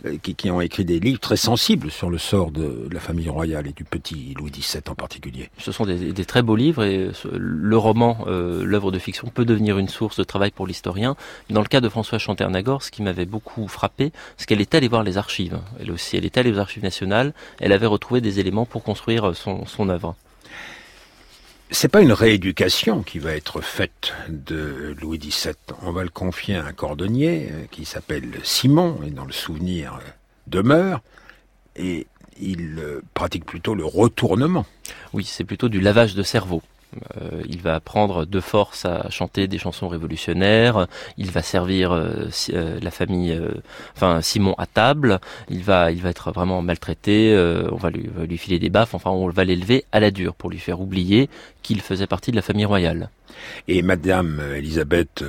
euh, 0.06 0.18
qui, 0.18 0.52
ont 0.52 0.62
écrit 0.62 0.86
des 0.86 1.00
livres 1.00 1.20
très 1.20 1.38
sensibles 1.38 1.90
sur 1.90 2.10
le 2.10 2.18
sort 2.18 2.52
de 2.52 2.88
la 2.92 3.00
famille 3.00 3.30
royale 3.30 3.68
et 3.68 3.74
du 3.74 3.84
petit 3.84 4.34
Louis 4.38 4.52
XVII 4.52 4.84
en 4.90 4.96
particulier. 4.96 5.50
Ce 5.58 5.72
sont 5.72 5.86
des, 5.86 6.26
très 6.26 6.42
beaux 6.42 6.56
livres 6.56 6.84
et 6.84 7.12
le 7.32 7.78
roman, 7.78 8.26
euh, 8.28 8.64
l'œuvre 8.66 8.92
de 8.92 9.00
fiction, 9.00 9.28
peut 9.28 9.46
devenir 9.46 9.78
une 9.78 9.90
source 9.90 10.18
de 10.18 10.24
travail 10.24 10.52
pour 10.52 10.68
l'historien. 10.68 11.16
Dans 11.50 11.62
le 11.62 11.68
cas 11.68 11.82
de 11.82 11.90
François 11.90 12.18
Chantal-Nagor, 12.18 12.84
ce 12.84 12.92
qui 12.92 13.02
m'avait 13.02 13.26
beaucoup 13.26 13.68
frappé, 13.68 14.12
c'est 14.38 14.48
qu'elle 14.48 14.62
est 14.62 14.76
allée 14.76 14.88
voir 14.88 15.04
les 15.04 15.18
archives. 15.18 15.60
Elle 15.80 15.92
aussi, 15.92 16.18
elle 16.18 16.26
est 16.26 16.38
allée 16.38 16.52
aux 16.52 16.60
archives 16.60 16.84
nationales. 16.84 17.34
Elle 17.60 17.72
avait 17.72 17.88
retrouvé 17.88 18.22
des 18.22 18.40
éléments 18.40 18.66
pour 18.66 18.84
construire 18.84 19.36
son, 19.36 19.66
son 19.66 19.90
œuvre 19.90 20.16
c'est 21.74 21.88
pas 21.88 22.02
une 22.02 22.14
rééducation 22.14 23.02
qui 23.02 23.18
va 23.18 23.36
être 23.36 23.60
faite 23.62 24.14
de 24.30 24.96
Louis 25.02 25.18
XVII. 25.18 25.56
On 25.82 25.92
va 25.92 26.04
le 26.04 26.10
confier 26.10 26.56
à 26.56 26.66
un 26.66 26.72
cordonnier 26.72 27.50
euh, 27.52 27.64
qui 27.72 27.84
s'appelle 27.84 28.40
Simon, 28.44 29.00
et 29.06 29.10
dans 29.10 29.26
le 29.26 29.34
souvenir 29.34 30.00
demeure 30.48 31.02
et 31.76 32.06
il 32.40 32.78
euh, 32.80 33.02
pratique 33.16 33.46
plutôt 33.46 33.74
le 33.74 33.86
retournement. 33.86 34.66
Oui, 35.14 35.26
c'est 35.26 35.44
plutôt 35.44 35.68
du 35.68 35.82
lavage 35.82 36.14
de 36.14 36.22
cerveau. 36.22 36.62
Euh, 37.22 37.42
il 37.48 37.62
va 37.62 37.76
apprendre 37.76 38.26
de 38.26 38.40
force 38.40 38.86
à 38.86 39.10
chanter 39.10 39.48
des 39.48 39.58
chansons 39.58 39.88
révolutionnaires. 39.88 40.88
Il 41.18 41.32
va 41.32 41.42
servir 41.42 41.92
euh, 41.92 42.28
euh, 42.54 42.80
la 42.82 42.92
famille, 42.92 43.40
enfin 43.96 44.22
Simon 44.22 44.56
à 44.58 44.66
table. 44.66 45.20
Il 45.50 45.64
va, 45.64 45.92
il 45.92 46.02
va 46.02 46.10
être 46.10 46.32
vraiment 46.32 46.62
maltraité. 46.62 47.36
on 47.72 47.76
va 47.76 47.90
lui, 47.90 48.10
va 48.14 48.26
lui 48.26 48.38
filer 48.38 48.60
des 48.60 48.70
baffes. 48.70 48.94
Enfin, 48.94 49.12
on 49.12 49.28
va 49.30 49.44
l'élever 49.44 49.86
à 49.92 50.00
la 50.00 50.12
dure 50.12 50.36
pour 50.36 50.50
lui 50.50 50.60
faire 50.60 50.82
oublier 50.82 51.30
qu'il 51.62 51.82
faisait 51.82 52.08
partie 52.08 52.32
de 52.32 52.36
la 52.36 52.42
famille 52.42 52.66
royale. 52.66 53.10
Et 53.68 53.82
Madame 53.82 54.42
Elisabeth, 54.56 55.24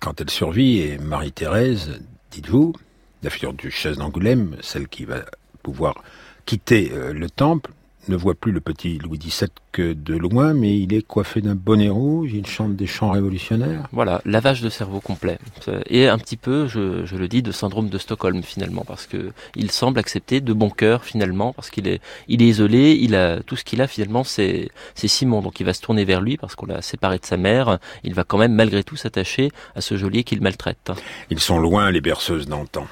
quand 0.00 0.20
elle 0.20 0.30
survit, 0.30 0.80
et 0.80 0.98
Marie-Thérèse, 0.98 2.00
dites-vous, 2.30 2.74
la 3.22 3.30
future 3.30 3.54
duchesse 3.54 3.96
d'Angoulême, 3.96 4.56
celle 4.60 4.88
qui 4.88 5.04
va 5.04 5.20
pouvoir 5.62 6.02
quitter 6.44 6.92
le 7.12 7.28
temple, 7.30 7.72
ne 8.08 8.16
voit 8.16 8.34
plus 8.34 8.52
le 8.52 8.60
petit 8.60 8.98
Louis 8.98 9.18
XVII 9.18 9.48
que 9.72 9.92
de 9.92 10.16
loin, 10.16 10.54
mais 10.54 10.78
il 10.78 10.94
est 10.94 11.02
coiffé 11.02 11.40
d'un 11.40 11.54
bonnet 11.54 11.88
rouge, 11.88 12.30
il 12.32 12.46
chante 12.46 12.76
des 12.76 12.86
chants 12.86 13.10
révolutionnaires. 13.10 13.88
Voilà, 13.92 14.20
lavage 14.24 14.62
de 14.62 14.68
cerveau 14.68 15.00
complet. 15.00 15.38
Et 15.88 16.08
un 16.08 16.18
petit 16.18 16.36
peu, 16.36 16.66
je, 16.66 17.16
le 17.16 17.28
dis, 17.28 17.42
de 17.42 17.52
syndrome 17.52 17.88
de 17.88 17.98
Stockholm 17.98 18.42
finalement, 18.42 18.84
parce 18.86 19.06
que 19.06 19.32
il 19.54 19.70
semble 19.70 19.98
accepter 19.98 20.40
de 20.40 20.52
bon 20.52 20.70
cœur 20.70 21.04
finalement, 21.04 21.52
parce 21.52 21.70
qu'il 21.70 21.88
est, 21.88 22.00
il 22.28 22.42
est 22.42 22.48
isolé, 22.48 22.98
il 23.00 23.14
a 23.14 23.40
tout 23.42 23.56
ce 23.56 23.64
qu'il 23.64 23.80
a 23.82 23.86
finalement, 23.86 24.24
c'est, 24.24 24.70
c'est 24.94 25.08
Simon, 25.08 25.42
donc 25.42 25.60
il 25.60 25.66
va 25.66 25.72
se 25.72 25.80
tourner 25.80 26.04
vers 26.04 26.20
lui 26.20 26.36
parce 26.36 26.54
qu'on 26.54 26.66
l'a 26.66 26.82
séparé 26.82 27.18
de 27.18 27.26
sa 27.26 27.36
mère. 27.36 27.78
Il 28.04 28.14
va 28.14 28.24
quand 28.24 28.38
même 28.38 28.52
malgré 28.54 28.82
tout 28.84 28.96
s'attacher 28.96 29.50
à 29.74 29.80
ce 29.80 29.96
geôlier 29.96 30.24
qu'il 30.24 30.40
maltraite. 30.40 30.92
Ils 31.30 31.40
sont 31.40 31.58
loin 31.58 31.90
les 31.90 32.00
berceuses 32.00 32.46
d'antan. 32.46 32.86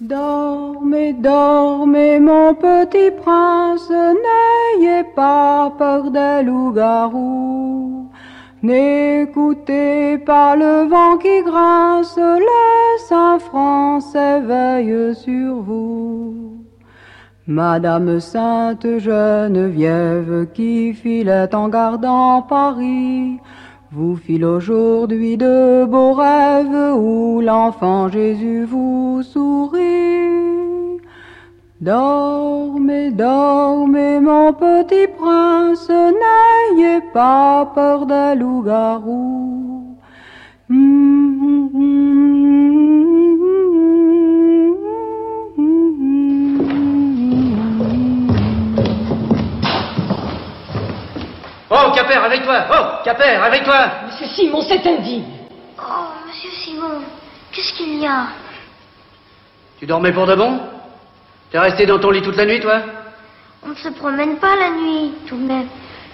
Dormez, 0.00 1.12
dormez, 1.12 2.20
mon 2.20 2.54
petit 2.54 3.10
prince, 3.10 3.90
n'ayez 3.90 5.02
pas 5.16 5.72
peur 5.76 6.12
des 6.12 6.44
loups-garous. 6.44 8.08
N'écoutez 8.62 10.18
pas 10.18 10.54
le 10.54 10.88
vent 10.88 11.16
qui 11.18 11.42
grince, 11.42 12.16
le 12.16 12.98
Saint-Franc 13.08 13.98
s'éveille 13.98 15.16
sur 15.16 15.62
vous. 15.62 16.58
Madame 17.48 18.20
Sainte 18.20 18.98
Geneviève 18.98 20.46
qui 20.54 20.94
filait 20.94 21.52
en 21.56 21.68
gardant 21.68 22.42
Paris, 22.42 23.40
vous 23.90 24.16
file 24.16 24.44
aujourd'hui 24.44 25.36
de 25.36 25.86
beaux 25.86 26.12
rêves 26.12 26.94
où 26.96 27.40
l'enfant 27.40 28.08
Jésus 28.08 28.64
vous 28.64 29.22
sourit. 29.22 31.00
Dormez, 31.80 33.10
dormez, 33.10 34.20
mon 34.20 34.52
petit 34.52 35.06
prince, 35.16 35.88
n'ayez 35.88 37.00
pas 37.14 37.70
peur 37.74 38.04
des 38.04 38.34
loups-garous. 38.38 39.96
Oh, 51.70 51.90
Capère, 51.94 52.24
avec 52.24 52.42
toi. 52.44 52.64
Oh, 52.72 53.04
Capère, 53.04 53.42
avec 53.44 53.64
toi. 53.64 53.90
Monsieur 54.06 54.26
Simon, 54.34 54.62
c'est 54.62 54.86
indigne. 54.86 55.24
Oh, 55.78 56.06
monsieur 56.26 56.50
Simon, 56.64 57.02
qu'est-ce 57.52 57.74
qu'il 57.74 58.00
y 58.00 58.06
a? 58.06 58.28
Tu 59.78 59.86
dormais 59.86 60.12
pour 60.12 60.26
de 60.26 60.34
bon? 60.34 60.60
T'es 61.50 61.58
resté 61.58 61.86
dans 61.86 61.98
ton 61.98 62.10
lit 62.10 62.22
toute 62.22 62.36
la 62.36 62.46
nuit, 62.46 62.60
toi? 62.60 62.80
On 63.64 63.68
ne 63.68 63.74
se 63.74 63.88
promène 63.90 64.36
pas 64.36 64.56
la 64.56 64.70
nuit, 64.70 65.12
tout 65.26 65.36
de 65.36 65.42
même. 65.46 65.68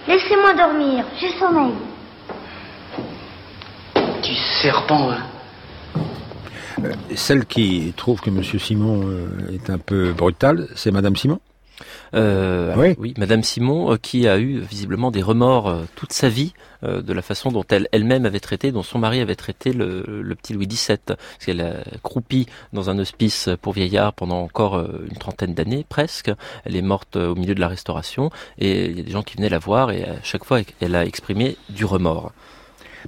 Laissez-moi 0.07 0.53
dormir, 0.53 1.05
j'ai 1.19 1.31
sommeil. 1.39 1.73
Tu 4.21 4.33
serpent, 4.61 5.11
hein. 5.11 5.23
Euh, 6.83 6.91
Celle 7.15 7.45
qui 7.45 7.93
trouve 7.95 8.19
que 8.19 8.29
monsieur 8.29 8.59
Simon 8.59 9.01
euh, 9.07 9.53
est 9.53 9.69
un 9.69 9.77
peu 9.77 10.11
brutal, 10.11 10.67
c'est 10.75 10.91
madame 10.91 11.15
Simon? 11.15 11.39
Euh, 12.13 12.73
oui. 12.77 12.95
oui. 12.97 13.13
Madame 13.17 13.43
Simon, 13.43 13.93
euh, 13.93 13.97
qui 13.97 14.27
a 14.27 14.37
eu 14.37 14.59
visiblement 14.59 15.11
des 15.11 15.21
remords 15.21 15.67
euh, 15.67 15.83
toute 15.95 16.13
sa 16.13 16.29
vie 16.29 16.53
de 16.83 17.13
la 17.13 17.23
façon 17.23 17.51
dont 17.51 17.63
elle 17.69 17.87
elle-même 17.93 18.27
avait 18.27 18.39
traité, 18.39 18.71
dont 18.71 18.83
son 18.83 18.99
mari 18.99 19.19
avait 19.19 19.35
traité 19.35 19.73
le, 19.73 20.35
petit 20.35 20.53
Louis 20.53 20.67
XVII, 20.67 20.99
parce 21.07 21.17
qu'elle 21.43 21.61
a 21.61 21.77
croupi 22.03 22.45
dans 22.73 22.91
un 22.91 22.99
hospice 22.99 23.49
pour 23.59 23.73
vieillards 23.73 24.13
pendant 24.13 24.39
encore 24.43 24.79
une 24.79 25.17
trentaine 25.17 25.55
d'années 25.55 25.83
presque. 25.89 26.31
Elle 26.63 26.75
est 26.75 26.83
morte 26.83 27.15
au 27.15 27.33
milieu 27.33 27.55
de 27.55 27.59
la 27.59 27.69
Restauration, 27.69 28.29
et 28.59 28.85
il 28.85 28.97
y 28.97 28.99
a 28.99 29.03
des 29.03 29.11
gens 29.11 29.23
qui 29.23 29.35
venaient 29.35 29.49
la 29.49 29.57
voir, 29.57 29.89
et 29.89 30.03
à 30.03 30.21
chaque 30.21 30.43
fois, 30.43 30.59
elle 30.79 30.95
a 30.95 31.05
exprimé 31.05 31.57
du 31.69 31.85
remords. 31.85 32.33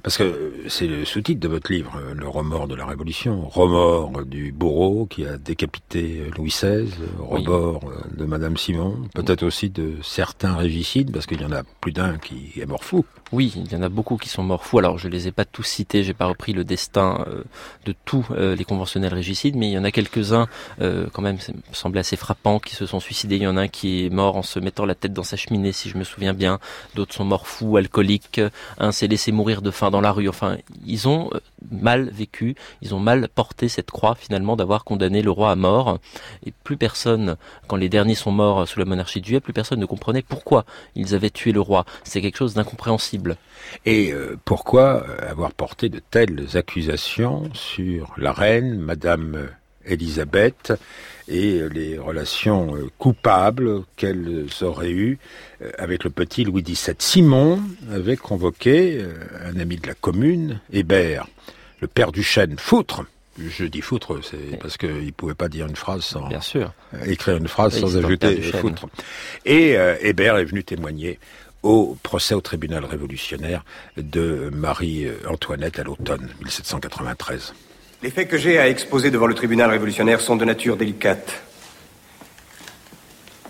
Parce 0.02 0.16
que 0.16 0.52
c'est 0.68 0.86
le 0.86 1.04
sous-titre 1.04 1.40
de 1.40 1.48
votre 1.48 1.72
livre, 1.72 1.92
euh, 1.96 2.14
Le 2.14 2.28
remords 2.28 2.68
de 2.68 2.74
la 2.74 2.86
Révolution. 2.86 3.48
Remords 3.48 4.24
du 4.24 4.52
bourreau 4.52 5.06
qui 5.06 5.26
a 5.26 5.36
décapité 5.36 6.30
Louis 6.36 6.50
XVI, 6.50 6.88
remords 7.18 7.88
euh, 7.88 8.16
de 8.16 8.24
Madame 8.24 8.56
Simon, 8.56 8.96
peut-être 9.14 9.42
aussi 9.42 9.70
de 9.70 9.94
certains 10.02 10.54
régicides, 10.54 11.10
parce 11.12 11.26
qu'il 11.26 11.40
y 11.40 11.44
en 11.44 11.52
a 11.52 11.62
plus 11.80 11.92
d'un 11.92 12.18
qui 12.18 12.52
est 12.60 12.66
mort 12.66 12.84
fou. 12.84 13.04
Oui, 13.32 13.52
il 13.56 13.70
y 13.70 13.76
en 13.76 13.82
a 13.82 13.88
beaucoup 13.88 14.16
qui 14.16 14.28
sont 14.28 14.42
morts 14.42 14.64
fous. 14.64 14.78
Alors 14.78 14.98
je 14.98 15.08
les 15.08 15.28
ai 15.28 15.32
pas 15.32 15.44
tous 15.44 15.64
cités, 15.64 16.02
j'ai 16.02 16.14
pas 16.14 16.26
repris 16.26 16.52
le 16.52 16.64
destin 16.64 17.24
euh, 17.28 17.42
de 17.84 17.94
tous 18.04 18.26
les 18.30 18.64
conventionnels 18.64 19.14
régicides, 19.14 19.56
mais 19.56 19.68
il 19.68 19.72
y 19.72 19.78
en 19.78 19.84
a 19.84 19.90
quelques-uns 19.90 20.46
quand 20.78 21.22
même, 21.22 21.38
ça 21.38 21.52
me 21.52 21.74
semblait 21.74 22.00
assez 22.00 22.16
frappant, 22.16 22.58
qui 22.58 22.74
se 22.74 22.86
sont 22.86 23.00
suicidés. 23.00 23.36
Il 23.36 23.42
y 23.42 23.46
en 23.46 23.56
a 23.56 23.62
un 23.62 23.68
qui 23.68 24.06
est 24.06 24.10
mort 24.10 24.36
en 24.36 24.42
se 24.42 24.58
mettant 24.58 24.84
la 24.84 24.94
tête 24.94 25.12
dans 25.12 25.22
sa 25.22 25.36
cheminée, 25.36 25.72
si 25.72 25.88
je 25.88 25.96
me 25.96 26.04
souviens 26.04 26.34
bien. 26.34 26.58
D'autres 26.94 27.14
sont 27.14 27.24
morts 27.24 27.46
fous, 27.46 27.76
alcooliques. 27.76 28.40
Un 28.78 28.92
s'est 28.92 29.06
laissé 29.06 29.32
mourir 29.32 29.62
de 29.62 29.70
faim 29.70 29.87
dans 29.90 30.00
la 30.00 30.12
rue. 30.12 30.28
Enfin, 30.28 30.58
ils 30.86 31.08
ont 31.08 31.30
euh, 31.34 31.38
mal 31.70 32.10
vécu, 32.10 32.54
ils 32.82 32.94
ont 32.94 33.00
mal 33.00 33.28
porté 33.28 33.68
cette 33.68 33.90
croix 33.90 34.14
finalement 34.14 34.56
d'avoir 34.56 34.84
condamné 34.84 35.22
le 35.22 35.30
roi 35.30 35.50
à 35.50 35.56
mort. 35.56 35.98
Et 36.46 36.52
plus 36.64 36.76
personne, 36.76 37.36
quand 37.66 37.76
les 37.76 37.88
derniers 37.88 38.14
sont 38.14 38.32
morts 38.32 38.66
sous 38.68 38.78
la 38.78 38.84
monarchie 38.84 39.20
de 39.20 39.26
Juillet, 39.26 39.40
plus 39.40 39.52
personne 39.52 39.80
ne 39.80 39.86
comprenait 39.86 40.22
pourquoi 40.22 40.64
ils 40.94 41.14
avaient 41.14 41.30
tué 41.30 41.52
le 41.52 41.60
roi. 41.60 41.84
C'est 42.04 42.20
quelque 42.20 42.38
chose 42.38 42.54
d'incompréhensible. 42.54 43.36
Et 43.84 44.12
euh, 44.12 44.38
pourquoi 44.44 45.04
euh, 45.08 45.30
avoir 45.30 45.52
porté 45.52 45.88
de 45.88 45.98
telles 45.98 46.56
accusations 46.56 47.50
sur 47.54 48.14
la 48.16 48.32
reine, 48.32 48.78
Madame 48.78 49.48
Élisabeth 49.88 50.72
et 51.28 51.60
les 51.68 51.98
relations 51.98 52.74
euh, 52.74 52.90
coupables 52.98 53.82
qu'elles 53.96 54.46
auraient 54.62 54.90
eues 54.90 55.18
euh, 55.62 55.70
avec 55.78 56.04
le 56.04 56.10
petit 56.10 56.44
Louis 56.44 56.62
XVII. 56.62 56.96
Simon 56.98 57.60
avait 57.92 58.16
convoqué 58.16 58.98
euh, 59.00 59.12
un 59.44 59.58
ami 59.58 59.76
de 59.76 59.86
la 59.86 59.94
commune, 59.94 60.60
Hébert, 60.72 61.26
le 61.80 61.86
père 61.86 62.12
du 62.12 62.22
chêne, 62.22 62.56
Foutre. 62.58 63.04
Je 63.38 63.66
dis 63.66 63.82
foutre, 63.82 64.18
c'est 64.24 64.58
parce 64.58 64.76
qu'il 64.76 65.06
ne 65.06 65.10
pouvait 65.12 65.34
pas 65.34 65.48
dire 65.48 65.66
une 65.66 65.76
phrase 65.76 66.02
sans 66.02 66.26
Bien 66.26 66.40
sûr. 66.40 66.72
écrire 67.06 67.36
une 67.36 67.46
phrase 67.46 67.78
sans 67.78 67.96
ajouter 67.96 68.42
foutre. 68.42 68.86
Et 69.44 69.76
Hébert 70.00 70.38
est 70.38 70.44
venu 70.44 70.64
témoigner 70.64 71.20
au 71.62 71.96
procès 72.02 72.34
au 72.34 72.40
tribunal 72.40 72.84
révolutionnaire 72.84 73.64
de 73.96 74.50
Marie-Antoinette 74.52 75.78
à 75.78 75.84
l'automne 75.84 76.28
1793. 76.40 77.54
Les 78.00 78.10
faits 78.10 78.28
que 78.28 78.38
j'ai 78.38 78.60
à 78.60 78.68
exposer 78.68 79.10
devant 79.10 79.26
le 79.26 79.34
tribunal 79.34 79.70
révolutionnaire 79.70 80.20
sont 80.20 80.36
de 80.36 80.44
nature 80.44 80.76
délicate. 80.76 81.42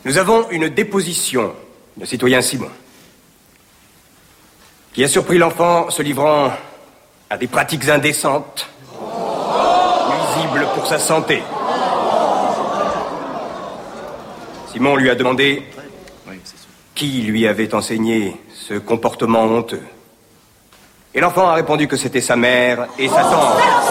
Nous 0.07 0.17
avons 0.17 0.49
une 0.49 0.71
déposition 0.71 1.53
de 1.99 2.07
citoyen 2.07 2.41
Simon, 2.41 2.71
qui 4.95 5.05
a 5.05 5.09
surpris 5.09 5.37
l'enfant 5.37 5.91
se 5.91 6.01
livrant 6.01 6.51
à 7.29 7.37
des 7.37 7.47
pratiques 7.47 7.87
indécentes, 7.91 8.71
nuisibles 10.11 10.67
pour 10.75 10.87
sa 10.87 10.99
santé. 10.99 11.43
Simon 14.73 14.97
lui 14.97 15.11
a 15.11 15.15
demandé 15.15 15.63
qui 16.95 17.21
lui 17.21 17.47
avait 17.47 17.75
enseigné 17.75 18.35
ce 18.55 18.75
comportement 18.75 19.43
honteux. 19.43 19.85
Et 21.13 21.21
l'enfant 21.21 21.49
a 21.49 21.55
répondu 21.55 21.87
que 21.87 21.97
c'était 21.97 22.23
sa 22.23 22.37
mère 22.37 22.87
et 22.99 23.09
sa 23.09 23.23
tante. 23.25 23.88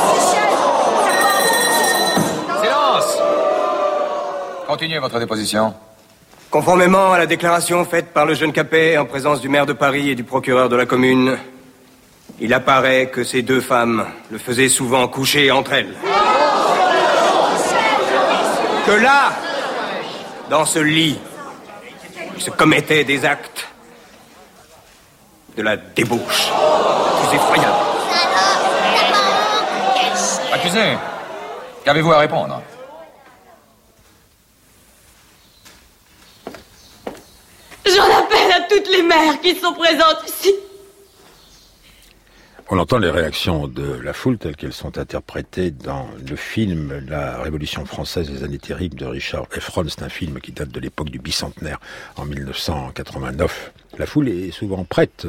Continuez 4.68 5.00
votre 5.00 5.18
déposition. 5.18 5.74
Conformément 6.52 7.14
à 7.14 7.18
la 7.18 7.26
déclaration 7.26 7.86
faite 7.86 8.08
par 8.12 8.26
le 8.26 8.34
jeune 8.34 8.52
Capet 8.52 8.98
en 8.98 9.06
présence 9.06 9.40
du 9.40 9.48
maire 9.48 9.66
de 9.66 9.72
Paris 9.72 10.10
et 10.10 10.16
du 10.16 10.26
procureur 10.26 10.68
de 10.68 10.76
la 10.76 10.86
commune, 10.86 11.38
il 12.42 12.54
apparaît 12.54 13.10
que 13.10 13.24
ces 13.24 13.44
deux 13.44 13.62
femmes 13.62 14.06
le 14.30 14.38
faisaient 14.38 14.68
souvent 14.68 15.08
coucher 15.08 15.52
entre 15.52 15.72
elles. 15.72 15.96
Que 18.86 18.92
là, 18.92 19.32
dans 20.50 20.66
ce 20.66 20.80
lit, 20.80 21.18
il 22.36 22.42
se 22.42 22.50
commettait 22.50 23.06
des 23.06 23.24
actes 23.24 23.70
de 25.56 25.62
la 25.62 25.78
débauche 25.78 26.52
plus 27.22 27.38
effroyable. 27.38 27.74
Accusé, 30.52 30.98
qu'avez-vous 31.86 32.12
à 32.12 32.18
répondre? 32.18 32.62
Toutes 38.70 38.90
les 38.90 39.04
mères 39.04 39.40
qui 39.42 39.56
sont 39.56 39.74
présentes 39.74 40.24
ici. 40.28 40.54
On 42.70 42.78
entend 42.80 42.98
les 42.98 43.10
réactions 43.10 43.70
de 43.70 43.94
la 43.94 44.12
foule 44.12 44.38
telles 44.38 44.58
qu'elles 44.58 44.74
sont 44.74 44.98
interprétées 44.98 45.72
dans 45.72 46.10
le 46.30 46.36
film 46.36 47.02
La 47.08 47.42
Révolution 47.42 47.86
française 47.86 48.30
des 48.30 48.44
années 48.44 48.58
terribles 48.58 48.98
de 48.98 49.06
Richard 49.06 49.48
Efron. 49.56 49.86
C'est 49.88 50.04
un 50.04 50.10
film 50.10 50.42
qui 50.42 50.52
date 50.52 50.70
de 50.70 50.80
l'époque 50.82 51.10
du 51.10 51.20
bicentenaire 51.20 51.80
en 52.18 52.26
1989. 52.26 53.72
La 53.98 54.06
foule 54.06 54.28
est 54.28 54.52
souvent 54.52 54.84
prête 54.84 55.28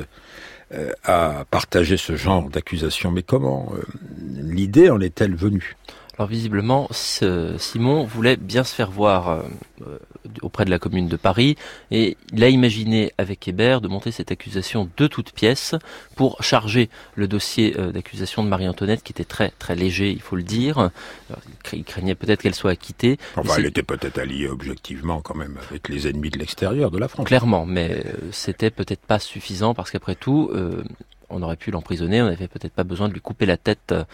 euh, 0.74 0.90
à 1.04 1.44
partager 1.48 1.96
ce 1.96 2.16
genre 2.16 2.50
d'accusation. 2.50 3.12
Mais 3.12 3.22
comment 3.22 3.72
euh, 3.72 3.82
l'idée 4.42 4.90
en 4.90 5.00
est-elle 5.00 5.36
venue? 5.36 5.76
Alors 6.18 6.28
visiblement, 6.28 6.88
Simon 6.90 8.04
voulait 8.04 8.36
bien 8.36 8.64
se 8.64 8.74
faire 8.74 8.90
voir 8.90 9.28
euh, 9.28 9.98
auprès 10.42 10.64
de 10.64 10.70
la 10.70 10.78
commune 10.78 11.08
de 11.08 11.16
Paris 11.16 11.56
et 11.90 12.16
il 12.32 12.44
a 12.44 12.48
imaginé 12.48 13.12
avec 13.18 13.46
Hébert 13.48 13.80
de 13.80 13.88
monter 13.88 14.10
cette 14.10 14.32
accusation 14.32 14.88
de 14.96 15.06
toutes 15.06 15.32
pièces 15.32 15.74
pour 16.16 16.42
charger 16.42 16.88
le 17.14 17.28
dossier 17.28 17.74
euh, 17.78 17.92
d'accusation 17.92 18.42
de 18.42 18.48
Marie-Antoinette 18.48 19.02
qui 19.02 19.12
était 19.12 19.24
très 19.24 19.52
très 19.58 19.74
léger, 19.74 20.10
il 20.10 20.20
faut 20.20 20.36
le 20.36 20.42
dire. 20.42 20.90
il 21.72 21.84
craignait 21.84 22.14
peut-être 22.14 22.42
qu'elle 22.42 22.54
soit 22.54 22.70
acquittée. 22.70 23.18
Enfin, 23.36 23.54
elle 23.58 23.66
était 23.66 23.82
peut-être 23.82 24.18
alliée 24.18 24.48
objectivement 24.48 25.20
quand 25.20 25.34
même 25.34 25.58
avec 25.70 25.88
les 25.88 26.08
ennemis 26.08 26.30
de 26.30 26.38
l'extérieur 26.38 26.90
de 26.90 26.98
la 26.98 27.08
France. 27.08 27.26
Clairement, 27.26 27.66
mais 27.66 28.04
c'était 28.32 28.70
peut-être 28.70 29.00
pas 29.00 29.18
suffisant 29.18 29.74
parce 29.74 29.90
qu'après 29.90 30.14
tout, 30.14 30.50
on 31.30 31.42
aurait 31.42 31.56
pu 31.56 31.70
l'emprisonner, 31.70 32.22
on 32.22 32.26
n'avait 32.26 32.48
peut-être 32.48 32.72
pas 32.72 32.84
besoin 32.84 33.08
de 33.08 33.12
lui 33.12 33.20
couper 33.20 33.46
la 33.46 33.56
tête 33.56 33.92
euh, 33.92 34.04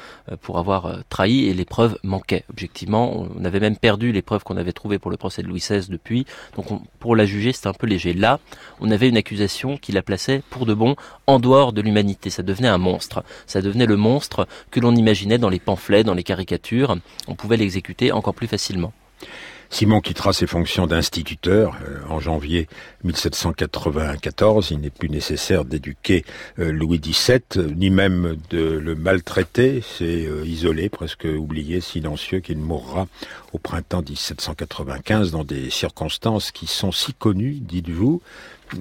pour 0.43 0.59
avoir 0.59 0.87
euh, 0.87 1.01
trahi 1.09 1.47
et 1.47 1.55
les 1.55 1.65
preuves 1.65 1.99
manquaient. 2.03 2.45
Objectivement, 2.51 3.27
on 3.37 3.45
avait 3.45 3.61
même 3.61 3.77
perdu 3.77 4.13
les 4.13 4.23
preuves 4.23 4.43
qu'on 4.43 4.57
avait 4.57 4.73
trouvées 4.73 4.99
pour 4.99 5.11
le 5.11 5.17
procès 5.17 5.43
de 5.43 5.49
Louis 5.49 5.61
XVI 5.61 5.89
depuis. 5.89 6.27
Donc 6.57 6.67
pour 6.99 7.17
la 7.17 7.27
juger, 7.27 7.53
c'était 7.53 7.69
un 7.69 7.75
peu 7.75 7.87
léger. 7.87 8.13
Là, 8.13 8.41
on 8.81 8.91
avait 8.91 9.09
une 9.09 9.17
accusation 9.17 9.77
qui 9.77 9.93
la 9.93 10.03
plaçait 10.03 10.43
pour 10.51 10.67
de 10.67 10.75
bon 10.75 10.97
en 11.27 11.39
dehors 11.39 11.73
de 11.73 11.81
l'humanité. 11.81 12.31
Ça 12.31 12.43
devenait 12.43 12.69
un 12.69 12.79
monstre. 12.79 13.25
Ça 13.47 13.63
devenait 13.63 13.87
le 13.87 13.97
monstre 13.97 14.47
que 14.71 14.81
l'on 14.81 14.95
imaginait 14.95 15.39
dans 15.39 15.49
les 15.49 15.61
pamphlets, 15.61 16.05
dans 16.05 16.15
les 16.15 16.25
caricatures. 16.25 16.97
On 17.29 17.35
pouvait 17.35 17.57
l'exécuter 17.57 18.13
encore 18.13 18.35
plus 18.35 18.49
facilement. 18.49 18.93
Simon 19.71 20.01
quittera 20.01 20.33
ses 20.33 20.47
fonctions 20.47 20.87
d'instituteur 20.87 21.77
euh, 21.87 21.99
en 22.09 22.21
janvier 22.21 22.69
1794. 23.05 24.71
Il 24.71 24.81
n'est 24.81 24.91
plus 24.91 25.09
nécessaire 25.09 25.65
d'éduquer 25.65 26.25
euh, 26.59 26.71
Louis 26.73 27.01
XVII, 27.01 27.75
ni 27.77 27.91
même 27.91 28.37
de 28.51 28.79
le 28.79 28.95
maltraiter. 28.95 29.83
C'est 29.83 30.27
euh, 30.27 30.45
isolé, 30.47 30.89
presque 30.89 31.25
oublié, 31.25 31.81
silencieux, 31.81 32.41
qu'il 32.41 32.59
mourra 32.59 33.07
au 33.53 33.59
printemps 33.59 34.03
1795 34.03 35.31
dans 35.31 35.45
des 35.45 35.71
circonstances 35.71 36.51
qui 36.51 36.67
sont 36.67 36.93
si 36.93 37.15
connues, 37.15 37.59
dites-vous, 37.61 38.23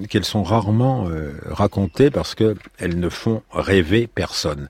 qu'elles 0.10 0.26
sont 0.26 0.43
rarement 0.43 1.08
racontées 1.46 2.10
parce 2.10 2.34
qu'elles 2.34 3.00
ne 3.00 3.10
font 3.10 3.43
rêver 3.52 4.08
personne. 4.08 4.69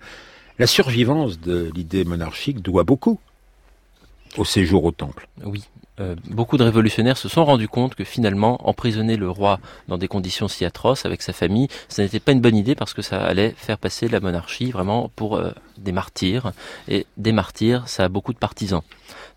La 0.60 0.67
survivance 0.67 1.39
de 1.39 1.71
l'idée 1.73 2.04
monarchique 2.04 2.62
doit 2.62 2.84
beaucoup 2.84 3.19
au 4.38 4.45
séjour 4.45 4.84
au 4.84 4.91
temple. 4.91 5.28
Oui, 5.43 5.63
euh, 5.99 6.15
beaucoup 6.27 6.58
de 6.58 6.63
révolutionnaires 6.63 7.17
se 7.17 7.29
sont 7.29 7.45
rendus 7.45 7.67
compte 7.67 7.93
que 7.93 8.03
finalement, 8.03 8.67
emprisonner 8.67 9.15
le 9.15 9.29
roi 9.29 9.60
dans 9.88 9.97
des 9.97 10.08
conditions 10.08 10.47
si 10.47 10.65
atroces 10.65 11.06
avec 11.06 11.21
sa 11.21 11.34
famille, 11.34 11.67
ça 11.88 12.01
n'était 12.01 12.19
pas 12.19 12.32
une 12.32 12.41
bonne 12.41 12.56
idée 12.56 12.73
parce 12.73 12.93
que 12.93 13.03
ça 13.03 13.23
allait 13.23 13.53
faire 13.56 13.77
passer 13.77 14.08
la 14.08 14.19
monarchie 14.19 14.71
vraiment 14.71 15.12
pour 15.15 15.36
euh, 15.36 15.51
des 15.77 15.91
martyrs. 15.91 16.51
Et 16.88 17.06
des 17.17 17.32
martyrs, 17.32 17.88
ça 17.88 18.06
a 18.06 18.10
beaucoup 18.10 18.34
de 18.34 18.39
partisans. 18.39 18.82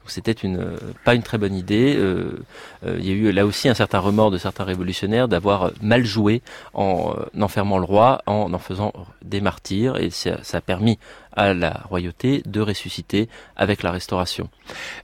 C'était 0.08 0.32
une 0.32 0.76
pas 1.04 1.14
une 1.14 1.22
très 1.22 1.38
bonne 1.38 1.54
idée. 1.54 1.94
Euh, 1.96 2.38
il 2.86 3.06
y 3.06 3.10
a 3.10 3.14
eu 3.14 3.32
là 3.32 3.46
aussi 3.46 3.68
un 3.68 3.74
certain 3.74 3.98
remords 3.98 4.30
de 4.30 4.38
certains 4.38 4.64
révolutionnaires 4.64 5.28
d'avoir 5.28 5.72
mal 5.82 6.04
joué 6.04 6.42
en 6.74 7.14
enfermant 7.40 7.78
le 7.78 7.84
roi, 7.84 8.22
en 8.26 8.52
en 8.52 8.58
faisant 8.58 8.92
des 9.22 9.40
martyrs, 9.40 9.96
et 9.98 10.10
ça, 10.10 10.38
a 10.52 10.60
permis 10.60 10.98
à 11.32 11.52
la 11.52 11.82
royauté 11.88 12.42
de 12.46 12.60
ressusciter 12.60 13.28
avec 13.56 13.82
la 13.82 13.90
Restauration. 13.90 14.48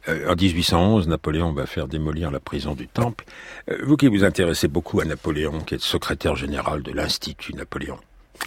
Euh, 0.09 0.33
en 0.33 0.35
1811, 0.35 1.09
Napoléon 1.09 1.53
va 1.53 1.67
faire 1.67 1.89
démolir 1.89 2.31
la 2.31 2.41
prison 2.41 2.75
du 2.75 2.89
Temple. 2.89 3.25
Euh, 3.71 3.79
vous 3.85 3.97
qui 3.97 4.09
vous 4.09 4.25
intéressez 4.25 4.69
beaucoup 4.69 5.01
à 5.01 5.05
Napoléon, 5.05 5.61
qui 5.61 5.75
est 5.75 5.83
secrétaire 5.83 6.37
général 6.37 6.83
de 6.83 6.93
l'Institut 6.93 7.55
Napoléon, 7.55 7.99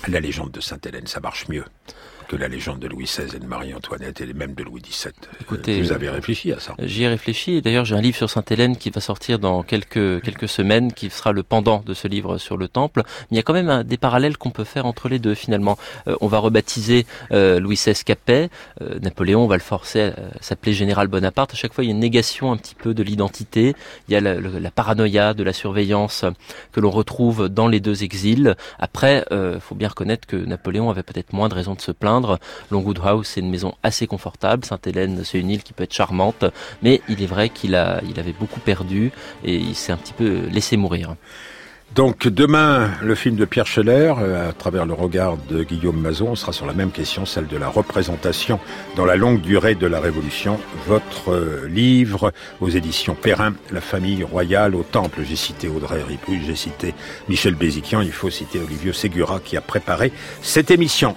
la 0.08 0.20
légende 0.20 0.52
de 0.52 0.62
Sainte-Hélène, 0.62 1.08
ça 1.08 1.20
marche 1.20 1.48
mieux 1.48 1.66
que 2.28 2.36
la 2.36 2.48
légende 2.48 2.80
de 2.80 2.88
Louis 2.88 3.06
XVI 3.06 3.36
et 3.36 3.40
de 3.40 3.46
Marie-Antoinette 3.46 4.22
et 4.22 4.34
même 4.34 4.54
de 4.54 4.64
Louis 4.64 4.82
XVII. 4.82 5.14
Écoutez, 5.42 5.82
vous 5.82 5.92
avez 5.92 6.10
réfléchi 6.10 6.52
à 6.52 6.60
ça 6.60 6.76
J'y 6.80 7.04
ai 7.04 7.08
réfléchi. 7.08 7.62
D'ailleurs, 7.62 7.86
j'ai 7.86 7.96
un 7.96 8.02
livre 8.02 8.18
sur 8.18 8.30
Sainte-Hélène 8.30 8.78
qui 8.78 8.90
va 8.90 9.02
sortir 9.02 9.40
dans 9.40 9.64
quelques 9.64 10.22
quelques 10.22 10.50
semaines, 10.50 10.92
qui 10.94 11.10
sera 11.10 11.32
le 11.32 11.44
pendant 11.44 11.84
de 11.86 11.94
ce 11.94 12.08
livre 12.08 12.38
sur 12.38 12.58
le 12.58 12.68
Temple. 12.68 13.04
Mais 13.06 13.28
il 13.32 13.36
y 13.38 13.40
a 13.40 13.44
quand 13.44 13.54
même 13.54 13.70
un, 13.70 13.84
des 13.84 13.98
parallèles 13.98 14.38
qu'on 14.38 14.50
peut 14.50 14.64
faire 14.64 14.86
entre 14.86 15.10
les 15.10 15.20
deux. 15.20 15.36
Finalement, 15.36 15.78
euh, 16.08 16.16
on 16.22 16.28
va 16.28 16.40
rebaptiser 16.40 17.06
euh, 17.32 17.60
Louis 17.60 17.76
XVI 17.76 18.04
Capet. 18.04 18.50
Euh, 18.82 19.00
Napoléon, 19.00 19.44
on 19.44 19.48
va 19.48 19.58
le 19.58 19.62
forcer 19.62 20.02
à 20.02 20.14
s'appeler 20.42 20.74
Général 20.74 21.08
Bonaparte. 21.08 21.54
À 21.54 21.58
chaque 21.58 21.74
fois, 21.74 21.84
il 21.84 21.88
y 21.88 21.90
a 21.92 21.94
une 21.94 22.00
négation 22.00 22.52
un 22.52 22.58
petit 22.58 22.76
peu 22.76 22.94
de 22.94 23.04
l'identité. 23.04 23.76
Il 24.08 24.14
y 24.14 24.18
a 24.18 24.22
la, 24.22 24.36
la, 24.36 24.72
paranoïa 24.72 25.34
de 25.34 25.44
la 25.44 25.54
surveillance 25.54 26.26
que 26.72 26.80
l'on 26.80 26.92
retrouve 26.92 27.50
dans 27.50 27.68
les 27.68 27.80
deux 27.80 28.04
exils. 28.04 28.56
Après, 28.80 29.26
il 29.32 29.60
faut 29.60 29.76
bien 29.76 29.90
reconnaître 29.90 30.28
que 30.28 30.36
Napoléon 30.36 30.90
avait 30.90 31.04
peut-être 31.04 31.34
moins 31.34 31.50
de 31.50 31.54
raisons 31.54 31.76
de 31.76 31.82
se 31.82 31.92
plaindre 31.92 32.15
Longwood 32.72 33.00
House, 33.04 33.32
c'est 33.34 33.42
une 33.42 33.50
maison 33.50 33.74
assez 33.84 34.08
confortable. 34.08 34.66
Sainte-Hélène, 34.66 35.22
c'est 35.24 35.40
une 35.40 35.50
île 35.50 35.64
qui 35.64 35.74
peut 35.74 35.84
être 35.84 35.94
charmante, 35.94 36.46
mais 36.82 37.02
il 37.10 37.22
est 37.22 37.28
vrai 37.28 37.50
qu'il 37.50 37.76
avait 37.76 38.36
beaucoup 38.40 38.60
perdu 38.60 39.12
et 39.44 39.56
il 39.56 39.76
s'est 39.76 39.92
un 39.92 39.98
petit 39.98 40.14
peu 40.14 40.48
laissé 40.52 40.78
mourir. 40.78 41.16
Donc 41.94 42.28
demain, 42.28 42.90
le 43.02 43.16
film 43.16 43.38
de 43.38 43.46
Pierre 43.46 43.68
Scheller, 43.68 44.16
euh, 44.20 44.50
à 44.50 44.54
travers 44.54 44.86
le 44.86 44.94
regard 44.94 45.38
de 45.38 45.64
Guillaume 45.64 45.98
Mazon, 45.98 46.36
sera 46.36 46.52
sur 46.52 46.66
la 46.66 46.74
même 46.74 46.92
question, 46.92 47.26
celle 47.26 47.48
de 47.48 47.56
la 47.56 47.70
représentation 47.70 48.60
dans 48.98 49.06
la 49.06 49.16
longue 49.16 49.40
durée 49.40 49.76
de 49.76 49.88
la 49.88 50.02
Révolution. 50.02 50.60
Votre 50.88 51.32
euh, 51.32 51.68
livre 51.70 52.34
aux 52.60 52.70
éditions 52.70 53.16
Perrin, 53.16 53.54
La 53.72 53.80
famille 53.80 54.24
royale 54.24 54.76
au 54.76 54.84
Temple. 54.84 55.22
J'ai 55.26 55.38
cité 55.38 55.70
Audrey 55.70 56.04
Ripoux, 56.04 56.36
j'ai 56.46 56.56
cité 56.56 56.94
Michel 57.30 57.56
Béziquian, 57.56 58.02
il 58.02 58.12
faut 58.12 58.30
citer 58.30 58.60
Olivier 58.60 58.92
Ségura 58.92 59.40
qui 59.40 59.56
a 59.56 59.62
préparé 59.62 60.12
cette 60.42 60.72
émission. 60.72 61.14